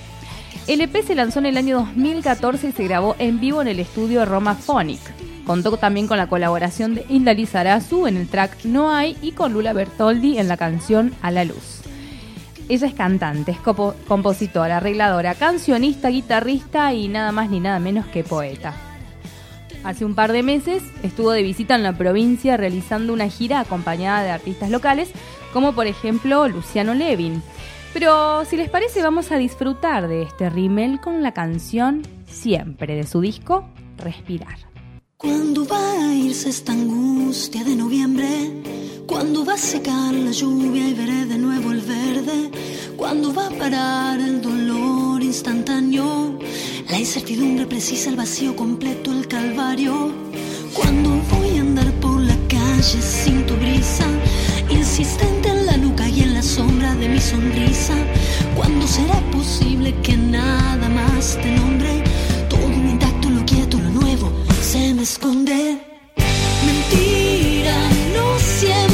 El 0.67 0.81
EP 0.81 1.03
se 1.03 1.15
lanzó 1.15 1.39
en 1.39 1.47
el 1.47 1.57
año 1.57 1.77
2014 1.77 2.67
y 2.67 2.71
se 2.73 2.83
grabó 2.83 3.15
en 3.17 3.39
vivo 3.39 3.59
en 3.59 3.69
el 3.69 3.79
estudio 3.79 4.23
Roma 4.23 4.53
Phonic. 4.53 5.01
Contó 5.47 5.75
también 5.77 6.05
con 6.05 6.17
la 6.17 6.29
colaboración 6.29 6.93
de 6.93 7.07
Inda 7.09 7.33
Lizarazu 7.33 8.05
en 8.05 8.17
el 8.17 8.27
track 8.27 8.65
No 8.65 8.93
Hay 8.93 9.17
y 9.23 9.31
con 9.31 9.53
Lula 9.53 9.73
Bertoldi 9.73 10.37
en 10.37 10.47
la 10.47 10.57
canción 10.57 11.15
A 11.23 11.31
la 11.31 11.43
Luz. 11.43 11.86
Ella 12.69 12.87
es 12.87 12.93
cantante, 12.93 13.51
es 13.51 13.59
compositora, 13.59 14.77
arregladora, 14.77 15.35
cancionista, 15.35 16.09
guitarrista 16.09 16.93
y 16.93 17.07
nada 17.07 17.31
más 17.31 17.49
ni 17.49 17.59
nada 17.59 17.79
menos 17.79 18.05
que 18.07 18.23
poeta. 18.23 18.73
Hace 19.83 20.03
un 20.03 20.15
par 20.15 20.33
de 20.33 20.43
meses 20.43 20.83
estuvo 21.01 21.31
de 21.31 21.43
visita 21.43 21.75
en 21.75 21.83
la 21.83 21.97
provincia 21.97 22.57
realizando 22.57 23.13
una 23.13 23.29
gira 23.29 23.61
acompañada 23.61 24.23
de 24.23 24.31
artistas 24.31 24.69
locales, 24.69 25.09
como 25.53 25.73
por 25.73 25.87
ejemplo 25.87 26.47
Luciano 26.49 26.93
Levin. 26.93 27.41
Pero 27.93 28.43
si 28.43 28.57
les 28.57 28.69
parece 28.69 29.01
vamos 29.01 29.31
a 29.31 29.37
disfrutar 29.37 30.09
de 30.09 30.23
este 30.23 30.49
rímel 30.49 30.99
con 30.99 31.23
la 31.23 31.31
canción 31.31 32.01
Siempre 32.27 32.95
de 32.95 33.07
su 33.07 33.21
disco 33.21 33.69
Respirar. 33.97 34.66
Cuando 35.19 35.65
va 35.65 36.09
a 36.09 36.13
irse 36.13 36.49
esta 36.49 36.73
angustia 36.73 37.63
de 37.63 37.75
noviembre? 37.75 38.61
Cuando 39.07 39.43
va 39.43 39.55
a 39.55 39.57
secar 39.57 40.13
la 40.13 40.29
lluvia 40.29 40.87
y 40.87 40.93
veré 40.93 41.25
de 41.25 41.39
nuevo 41.39 41.71
el 41.71 41.81
verde? 41.81 42.51
Cuando 42.95 43.33
va 43.33 43.47
a 43.47 43.49
parar 43.49 44.19
el 44.19 44.43
dolor 44.43 45.23
instantáneo? 45.23 46.37
La 46.87 46.99
incertidumbre 46.99 47.65
precisa 47.65 48.11
el 48.11 48.15
vacío 48.15 48.55
completo, 48.55 49.11
el 49.11 49.27
calvario. 49.27 50.13
Cuando 50.75 51.09
voy 51.31 51.57
a 51.57 51.61
andar 51.61 51.91
por 51.93 52.21
la 52.21 52.37
calle 52.47 53.01
sin 53.01 53.43
tu 53.47 53.55
brisa, 53.55 54.05
insistente 54.69 55.49
en 55.49 55.65
la 55.65 55.77
nuca 55.77 56.07
y 56.07 56.21
en 56.21 56.35
la 56.35 56.43
sombra 56.43 56.93
de 56.93 57.09
mi 57.09 57.19
sonrisa. 57.19 57.95
¿Cuándo 58.55 58.85
será 58.85 59.19
posible 59.31 59.95
que 60.03 60.15
nada 60.15 60.87
más 60.89 61.39
te 61.41 61.55
nombre? 61.55 62.06
Me 64.97 65.03
esconde. 65.03 65.79
Mentira, 66.65 67.77
no 68.15 68.39
siempre 68.39 68.86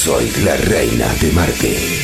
soy 0.00 0.30
la 0.44 0.56
reina 0.56 1.12
de 1.20 1.30
Marte. 1.30 1.99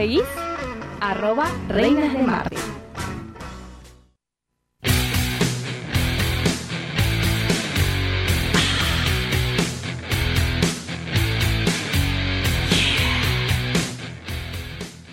Seguís? 0.00 0.24
Arroba 1.02 1.46
Reinas 1.68 2.14
de 2.14 2.22
Marte. 2.22 2.56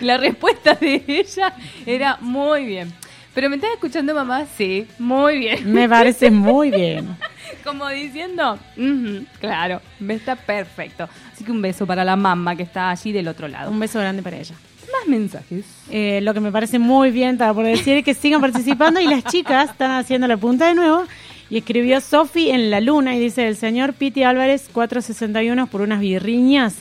la 0.00 0.16
respuesta 0.18 0.74
de 0.74 1.02
ella 1.06 1.54
era 1.84 2.18
muy 2.20 2.64
bien. 2.64 2.92
Pero 3.34 3.50
me 3.50 3.56
estás 3.56 3.72
escuchando 3.74 4.14
mamá, 4.14 4.46
sí, 4.56 4.86
muy 4.98 5.38
bien. 5.38 5.70
Me 5.72 5.88
parece 5.88 6.30
muy 6.30 6.70
bien. 6.70 7.16
Como 7.64 7.86
diciendo, 7.88 8.58
"Ujú, 8.76 9.26
claro, 9.40 9.82
me 10.00 10.14
está 10.14 10.36
perfecto. 10.36 11.08
Así 11.32 11.44
que 11.44 11.52
un 11.52 11.60
beso 11.60 11.86
para 11.86 12.02
la 12.04 12.16
mamá 12.16 12.56
que 12.56 12.62
está 12.62 12.90
allí 12.90 13.12
del 13.12 13.28
otro 13.28 13.46
lado. 13.46 13.70
Un 13.70 13.78
beso 13.78 13.98
grande 13.98 14.22
para 14.22 14.38
ella. 14.38 14.54
Más 14.90 15.06
mensajes. 15.08 15.64
Eh, 15.90 16.20
lo 16.22 16.32
que 16.32 16.40
me 16.40 16.50
parece 16.50 16.78
muy 16.78 17.10
bien, 17.10 17.30
estaba 17.32 17.52
por 17.52 17.64
decir, 17.66 17.98
es 17.98 18.04
que 18.04 18.14
sigan 18.14 18.40
participando 18.40 19.00
y 19.00 19.06
las 19.06 19.24
chicas 19.24 19.70
están 19.70 19.90
haciendo 19.90 20.26
la 20.26 20.36
punta 20.38 20.68
de 20.68 20.74
nuevo. 20.74 21.04
Y 21.50 21.58
escribió 21.58 22.00
Sofi 22.00 22.50
en 22.50 22.70
la 22.70 22.80
luna 22.80 23.14
y 23.14 23.20
dice 23.20 23.46
el 23.46 23.56
señor 23.56 23.92
Piti 23.94 24.22
Álvarez 24.22 24.68
461 24.72 25.66
por 25.66 25.82
unas 25.82 26.00
birriñas 26.00 26.76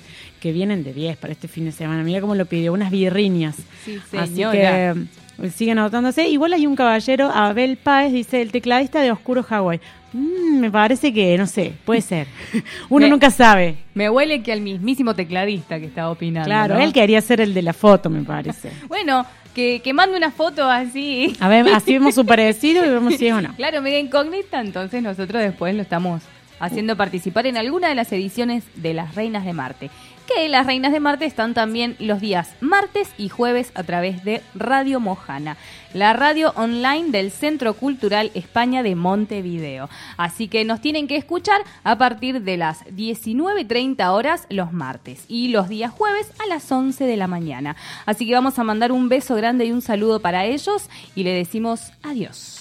que 0.45 0.51
vienen 0.51 0.83
de 0.83 0.93
10 0.93 1.17
para 1.17 1.33
este 1.33 1.47
fin 1.47 1.65
de 1.65 1.71
semana. 1.71 2.03
Mira 2.03 2.21
cómo 2.21 2.35
lo 2.35 2.45
pidió, 2.45 2.71
unas 2.71 2.91
birriñas. 2.91 3.55
Sí, 3.83 3.97
Así 4.15 4.43
que 4.51 4.93
eh, 5.41 5.49
siguen 5.49 5.79
anotándose. 5.79 6.27
Igual 6.27 6.53
hay 6.53 6.67
un 6.67 6.75
caballero, 6.75 7.31
Abel 7.33 7.77
Páez, 7.77 8.13
dice 8.13 8.43
el 8.43 8.51
tecladista 8.51 9.01
de 9.01 9.11
Oscuro 9.11 9.43
Hawaii. 9.49 9.79
Mm, 10.13 10.59
me 10.59 10.69
parece 10.69 11.11
que, 11.11 11.35
no 11.35 11.47
sé, 11.47 11.73
puede 11.83 12.01
ser. 12.01 12.27
Uno 12.89 13.07
Me- 13.07 13.09
nunca 13.09 13.31
sabe. 13.31 13.77
Me 13.95 14.07
huele 14.07 14.43
que 14.43 14.51
al 14.53 14.61
mismísimo 14.61 15.15
tecladista 15.15 15.79
que 15.79 15.87
estaba 15.87 16.11
opinando. 16.11 16.45
Claro, 16.47 16.75
¿no? 16.75 16.81
él 16.81 16.93
quería 16.93 17.21
ser 17.21 17.41
el 17.41 17.55
de 17.55 17.63
la 17.63 17.73
foto, 17.73 18.11
me 18.11 18.21
parece. 18.21 18.69
Bueno, 18.87 19.25
que, 19.55 19.81
que 19.83 19.93
mande 19.93 20.15
una 20.15 20.29
foto 20.29 20.69
así. 20.69 21.35
A 21.39 21.49
ver, 21.49 21.67
así 21.69 21.93
vemos 21.93 22.13
su 22.13 22.23
parecido 22.23 22.85
y 22.85 22.89
vemos 22.89 23.15
si 23.15 23.25
es 23.25 23.33
o 23.33 23.41
no. 23.41 23.51
Claro, 23.57 23.81
media 23.81 23.97
incógnita, 23.97 24.61
entonces 24.61 25.01
nosotros 25.01 25.41
después 25.41 25.73
lo 25.73 25.81
estamos 25.81 26.21
haciendo 26.59 26.95
participar 26.95 27.47
en 27.47 27.57
alguna 27.57 27.89
de 27.89 27.95
las 27.95 28.11
ediciones 28.13 28.63
de 28.75 28.93
las 28.93 29.15
Reinas 29.15 29.43
de 29.43 29.53
Marte. 29.53 29.89
Que 30.27 30.49
las 30.49 30.65
Reinas 30.65 30.91
de 30.91 30.99
Marte 30.99 31.25
están 31.25 31.53
también 31.53 31.95
los 31.99 32.19
días 32.19 32.55
martes 32.59 33.13
y 33.17 33.29
jueves 33.29 33.71
a 33.75 33.83
través 33.83 34.23
de 34.23 34.41
Radio 34.55 34.99
Mojana, 34.99 35.55
la 35.93 36.13
radio 36.13 36.51
online 36.55 37.11
del 37.11 37.29
Centro 37.31 37.75
Cultural 37.75 38.31
España 38.33 38.81
de 38.81 38.95
Montevideo. 38.95 39.87
Así 40.17 40.47
que 40.47 40.65
nos 40.65 40.81
tienen 40.81 41.07
que 41.07 41.15
escuchar 41.15 41.61
a 41.83 41.97
partir 41.97 42.41
de 42.41 42.57
las 42.57 42.85
19.30 42.85 44.07
horas 44.09 44.47
los 44.49 44.73
martes 44.73 45.25
y 45.27 45.49
los 45.49 45.69
días 45.69 45.91
jueves 45.91 46.31
a 46.43 46.47
las 46.47 46.71
11 46.71 47.05
de 47.05 47.17
la 47.17 47.27
mañana. 47.27 47.75
Así 48.07 48.25
que 48.25 48.33
vamos 48.33 48.57
a 48.57 48.63
mandar 48.63 48.91
un 48.91 49.09
beso 49.09 49.35
grande 49.35 49.65
y 49.65 49.71
un 49.71 49.83
saludo 49.83 50.19
para 50.21 50.45
ellos 50.45 50.89
y 51.15 51.23
le 51.23 51.33
decimos 51.33 51.91
adiós. 52.01 52.54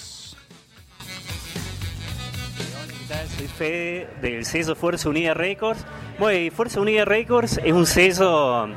Soy 3.37 3.47
Fede 3.47 4.07
del 4.21 4.45
sello 4.45 4.75
Fuerza 4.75 5.09
Unida 5.09 5.33
Records. 5.33 5.85
Bueno, 6.19 6.39
y 6.39 6.49
Fuerza 6.49 6.81
Unida 6.81 7.05
Records 7.05 7.59
es 7.63 7.71
un 7.71 7.85
sello 7.85 8.67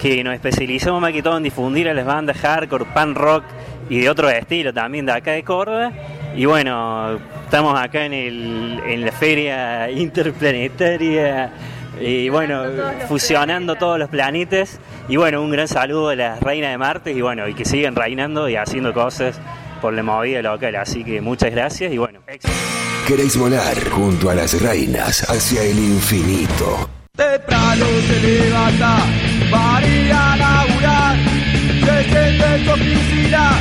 que 0.00 0.22
nos 0.22 0.34
especializamos 0.34 1.00
más 1.00 1.12
que 1.12 1.22
todo 1.22 1.36
en 1.36 1.42
difundir 1.42 1.88
a 1.88 1.94
las 1.94 2.04
bandas 2.04 2.36
hardcore, 2.38 2.84
pan 2.86 3.14
rock 3.14 3.44
y 3.88 4.00
de 4.00 4.10
otro 4.10 4.28
estilo 4.28 4.72
también 4.72 5.06
de 5.06 5.12
acá 5.12 5.32
de 5.32 5.42
Córdoba. 5.42 5.92
Y 6.34 6.44
bueno, 6.44 7.18
estamos 7.44 7.78
acá 7.78 8.04
en, 8.04 8.12
el, 8.12 8.80
en 8.86 9.04
la 9.04 9.12
feria 9.12 9.90
interplanetaria 9.90 11.52
y 12.00 12.28
bueno, 12.28 12.64
fusionando 13.08 13.76
todos 13.76 13.98
los 13.98 14.08
planetas. 14.08 14.80
Y 15.08 15.16
bueno, 15.16 15.40
un 15.42 15.50
gran 15.50 15.68
saludo 15.68 16.10
a 16.10 16.16
las 16.16 16.40
reinas 16.40 16.70
de 16.70 16.78
Marte 16.78 17.12
y 17.12 17.20
bueno, 17.20 17.48
y 17.48 17.54
que 17.54 17.64
siguen 17.64 17.94
reinando 17.94 18.48
y 18.48 18.56
haciendo 18.56 18.92
cosas 18.92 19.40
por 19.80 19.94
la 19.94 20.02
movida 20.02 20.42
local. 20.42 20.76
Así 20.76 21.04
que 21.04 21.20
muchas 21.20 21.50
gracias 21.50 21.92
y 21.92 21.98
bueno, 21.98 22.20
éxito. 22.26 22.52
¿Queréis 23.06 23.36
volar 23.36 23.88
junto 23.90 24.30
a 24.30 24.34
las 24.34 24.60
reinas 24.60 25.22
hacia 25.30 25.62
el 25.62 25.78
infinito? 25.78 26.90
Temprano 27.16 27.86
se 28.08 28.20
levanta 28.20 28.98
para 29.48 29.86
ir 29.86 30.12
a 30.12 30.36
laburar. 30.36 31.16
Se 31.84 32.02
siente 32.10 32.44
en 32.56 32.64
su 32.64 32.70
oficina, 32.72 33.52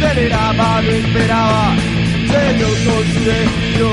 Telerama 0.00 0.80
lo 0.80 0.90
esperaba. 0.90 1.76
Se 2.30 2.54
dio 2.54 2.66
con 2.66 3.04
su 3.12 3.20
destino, 3.28 3.90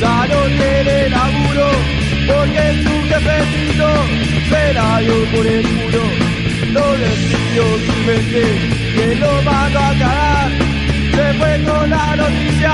ya 0.00 0.26
no 0.28 0.40
tiene 0.58 1.08
laburo. 1.08 1.68
Porque 2.28 2.84
su 2.84 2.94
jefecito 3.08 3.88
se 4.48 4.74
la 4.74 5.00
dio 5.00 5.24
por 5.34 5.44
el 5.44 5.62
culo. 5.62 6.04
Lo 6.70 6.96
decidió 6.98 7.64
su 7.84 7.94
mente, 8.06 8.44
que 8.94 9.14
lo 9.16 9.42
mandó 9.42 9.78
a 9.80 9.92
cagar. 9.98 10.45
Con 11.38 11.90
la 11.90 12.16
noticia, 12.16 12.72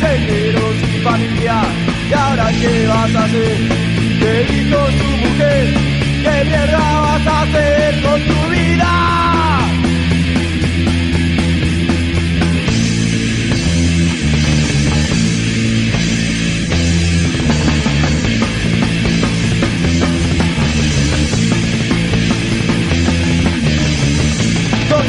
se 0.00 0.26
quedó 0.26 0.72
sin 0.80 1.02
familia. 1.02 1.62
¿Y 2.08 2.12
ahora 2.12 2.50
qué 2.60 2.86
vas 2.88 3.14
a 3.14 3.24
hacer? 3.24 3.58
Le 4.20 4.44
dijo 4.44 4.78
su 4.98 5.08
mujer, 5.22 5.74
¿qué 6.22 6.44
mierda 6.44 7.00
vas 7.00 7.26
a 7.26 7.42
hacer 7.42 8.02
con 8.02 8.20
tu 8.22 8.50
vida? 8.50 8.60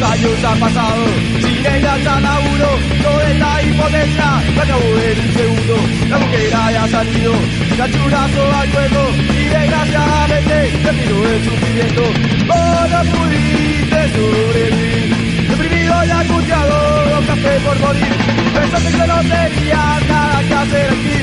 Años 0.04 0.44
han 0.44 0.60
pasado, 0.60 1.06
ella 1.66 1.98
ya 1.98 2.20
laburo, 2.20 2.70
toda 3.04 3.30
esta 3.30 3.64
impotencia 3.64 4.26
la 4.56 4.64
acabó 4.64 4.90
en 5.00 5.20
un 5.20 5.34
segundo. 5.34 5.76
La 6.10 6.18
mujer 6.20 6.50
ya 6.52 6.84
ha 6.84 6.88
salido, 6.88 7.34
cachurazo 7.78 8.56
al 8.56 8.72
juego, 8.72 9.04
y 9.30 9.44
desgraciadamente 9.44 10.56
terminó 10.84 11.28
el 11.28 11.44
sufrimiento. 11.44 12.04
Oh, 12.50 12.88
no 12.92 13.02
pudiste 13.12 14.00
sobrevivir, 14.16 15.48
deprimido 15.50 16.06
y 16.06 16.10
angustiado, 16.10 16.78
café 17.28 17.60
por 17.66 17.80
morir. 17.80 18.14
Pensaste 18.54 18.92
que 18.92 19.08
no 19.08 19.20
tenía 19.22 20.00
nada 20.10 20.44
que 20.48 20.54
hacer 20.54 20.90
aquí, 20.90 21.20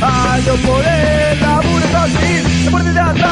al 0.00 0.44
no 0.46 0.54
poder 0.68 1.40
laburo 1.40 1.86
conseguir, 1.92 2.44
te 2.84 2.92
de 2.92 3.00
atrapo. 3.00 3.25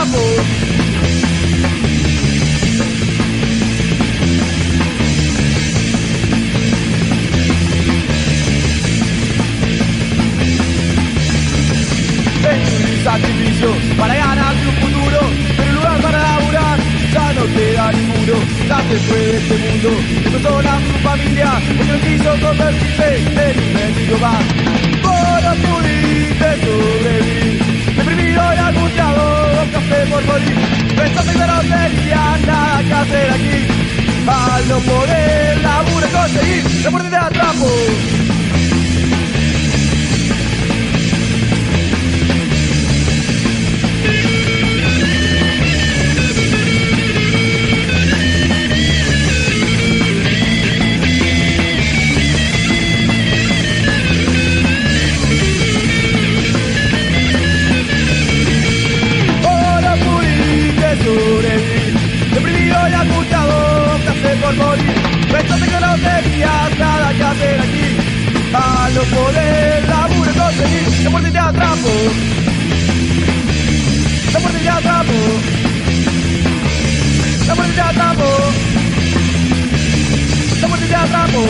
Un 24.24 24.53
Poder 69.10 69.88
laburo 69.88 70.32
conseguir 70.32 71.04
La 71.04 71.10
muerte 71.10 71.30
te 71.30 71.38
atrapo. 71.38 71.90
La 74.32 74.38
muerte 74.40 74.58
te 74.60 74.68
atrapo. 74.68 75.12
La 77.46 77.54
muerte 77.54 77.74
te 77.74 77.80
atrapo. 77.80 78.24
La 80.60 80.68
muerte 80.68 80.86
te 80.86 80.94
atrapo. 80.94 81.44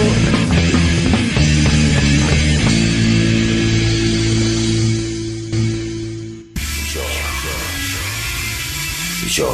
Yo, 9.34 9.50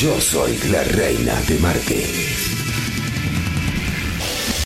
yo 0.00 0.20
soy 0.20 0.58
la 0.70 0.82
reina 0.82 1.40
de 1.46 1.58
Marte. 1.60 2.31